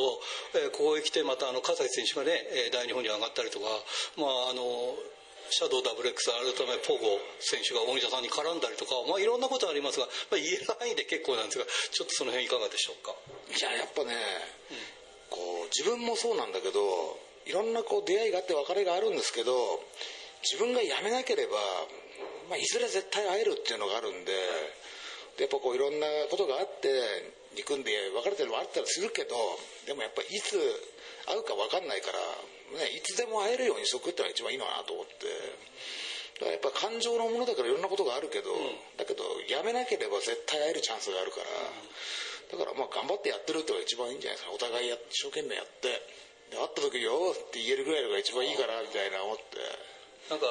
[0.56, 3.66] えー、ここへ来てまたあの葛西選手がね大日本に上がったりとか
[4.18, 4.96] まああの
[5.50, 13.16] シャドウ WX 改めポゴ選手が大西さんに絡んだりとか、まあ、いろんなことありますが、まあ、言える範囲で結構なんですがちょっとその辺いかがでしょうか？
[13.48, 14.78] いややっぱね、うん、
[15.32, 16.80] こう自分もそうなんだけど
[17.48, 19.52] いろんなこう出会いがあって別れがあるんですけど
[20.44, 21.58] 自分が辞めなければ、
[22.50, 24.32] まあ、いずれ絶対会えるっていうのがあるんで
[25.40, 26.92] でやっぱこういろんなことがあって
[27.56, 29.34] 憎んで別れてるのもあったりするけど
[29.86, 30.58] でもやっぱいつ
[31.26, 32.20] 会うか分かんないから、
[32.78, 35.28] ね、いつでも会えるようにしとくってのが一番いいのかなと思って。
[36.38, 44.54] だからやっぱ感情のものだからいろんなことがあるけど、うん、だけどやめなければ絶対会えるチャンスがあるから、うん、だからまあ頑張ってやってるってのが一番いいんじゃないですか。
[44.54, 45.90] お互いや一生懸命やって。
[45.90, 45.98] で
[46.56, 49.98] 会った時よって言えるぐらいのが一番いいかなみたいな思って。
[50.30, 50.46] なんか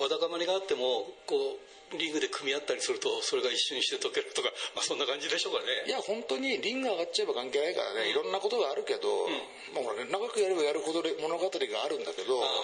[0.00, 5.84] わだかまりがあってもこうリングで組み合ったりするとそれが一瞬にして解けるとか、 まあ、そんな感じでしょうかね。
[5.86, 9.32] いや本当にリング上がっちゃえば関係ないからね、いろんなことがあるけど、うん、
[9.74, 12.60] まあ長くやればやるほど物語があるんだけど、はいはい。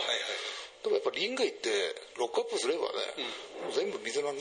[0.83, 1.71] でもやっぱリング行って
[2.17, 2.93] ロックアップすればね、
[3.67, 4.39] うん、全部水が流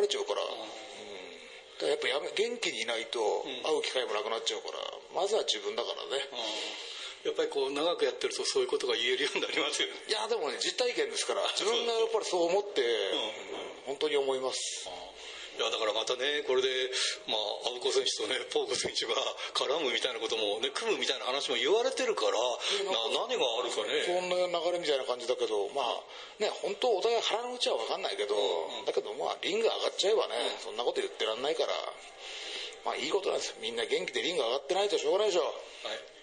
[0.00, 3.20] れちゃうから、うん、だからやっぱやめ元気にいないと
[3.64, 4.78] 会う機会もなくなっちゃうから、
[5.14, 6.24] まずは自分だからね、
[7.24, 9.94] やっぱりこう長くやってるとそういうことが言えるようになりますよね。
[10.08, 12.80] いやでもね実体験ですから自分がやっぱりそう思って、
[13.86, 14.88] うん、本当に思います。
[14.88, 16.88] いやだからまたねこれで、
[17.28, 19.12] まあ、アブコ選手とねポーク選手が
[19.52, 22.40] 絡むみたいなことも、ね、組むみたいな話も言われてるから
[22.88, 22.96] な
[23.28, 24.00] 何があるかね。
[24.08, 26.00] そんな流れみたいな感じだけどまあ
[26.40, 31.76] ね本当お互い腹の内は分かんないけど、うんうん、だけどまあリング上がっちゃえばね、うん、そんなこと言ってらんないから
[32.88, 35.44] まあいいことなんですみんな元気でリング上がってないとしょうがないでしょ。
[35.44, 36.19] はい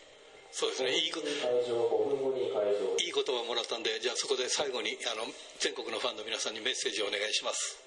[0.58, 0.90] そうですね。
[0.98, 1.30] いいこと。
[1.30, 5.30] いい言葉もらったんでじゃあそこで最後にあの
[5.62, 7.78] 全国のファンの皆さんにメッセージをお願いします。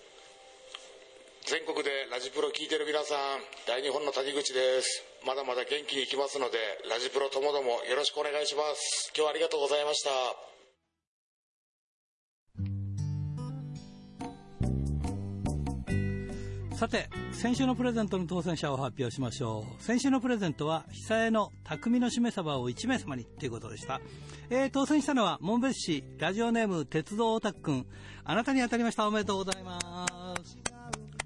[1.51, 5.03] 全国でラジプロ聞いてる皆さん大日本の谷口です。
[5.27, 9.11] まだまだ元気にいきますのでラジプロともどもよろしくお願いします。
[9.19, 10.50] 今日はありがとうございました
[16.81, 19.83] さて、先週のプレゼントの当選者を発表しましょう。
[19.83, 24.01] 先週のプレゼントは、久江の匠のしめ鯖を1名様にということでした。
[24.49, 27.87] えー、当選したのは、門別市、ラジオネーム、鉄道オタクくん。
[28.25, 29.07] あなたに当たりました。
[29.07, 30.07] おめでとうございま
[30.43, 30.57] す。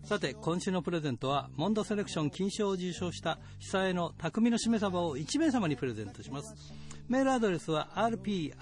[0.09, 6.53] さて、今週のプレゼントは、モンドセレクション金賞を受賞した、久江の匠のしめ鯖を1名様にプレゼントします。
[7.07, 8.55] メールアドレスは rpro.hbc.co.jp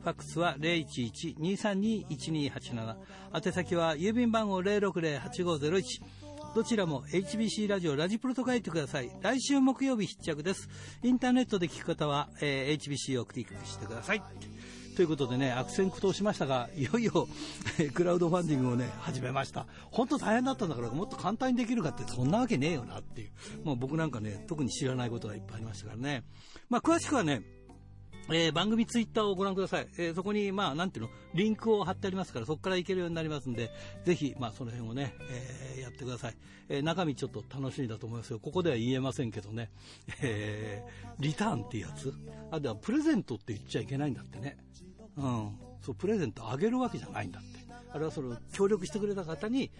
[0.00, 2.96] ファックスは011-232-1287。
[3.34, 6.02] 宛先は郵便番号060-8501。
[6.54, 9.10] どちらも HBC ラジオラジプロと書いてください。
[9.20, 10.68] 来週木曜日必着です。
[11.02, 14.22] インターネットで聞く方は、えー、HBC をクリックしてください。
[14.96, 17.28] ということでね、悪戦苦闘しましたが、いよいよ
[17.94, 19.66] クラウドファンディングをね、始めました。
[19.92, 23.30] 本当大変だったんだから、もっと簡単にできるかって、そんなわけねえよなっていう。
[23.64, 26.24] もう僕なんかね、特に知らないことがいっぱいありましたからね。
[26.68, 27.42] まあ、詳しくはね、
[28.30, 29.88] えー、番組ツイッターをご覧ください。
[29.96, 33.70] えー、そこに、まあ、なんていうの、リンクを貼ってありますから、そこから行けるようになりますんで、
[34.04, 36.36] ぜひ、まあ、その辺をね、えー、やってください。
[36.68, 38.38] え中身ちょっと楽しみだと思いますよ。
[38.38, 39.70] ここでは言えませんけどね、
[40.20, 40.84] え
[41.18, 42.12] リターンっていうやつ？
[42.50, 44.58] あとは、プレゼントって言っちゃいけないんだってね。
[45.16, 45.58] うん。
[45.80, 47.60] そう、プレゼントあげるわけじゃないんだって。
[47.90, 49.70] あれはその、協力してくれた方に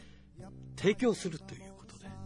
[0.76, 1.67] 提供するという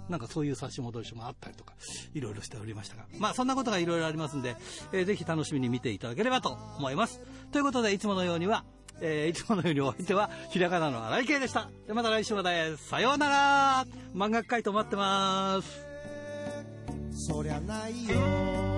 [0.09, 1.75] なんかそういう差し戻しもあったりとか、
[2.15, 4.57] いろいろしておりましたが、まあそんなことがいろいろありますんで、
[4.93, 7.21] えー、ぜひ楽しみに見ていただければと思います。
[7.51, 8.65] ということで、いつものようには、
[9.01, 11.71] えー、いつものようにお相手は、ひらがなの荒井圭でした。
[11.87, 15.93] で、また来週まで、さようなら漫画会と待ってます。
[17.15, 18.72] そりゃないよ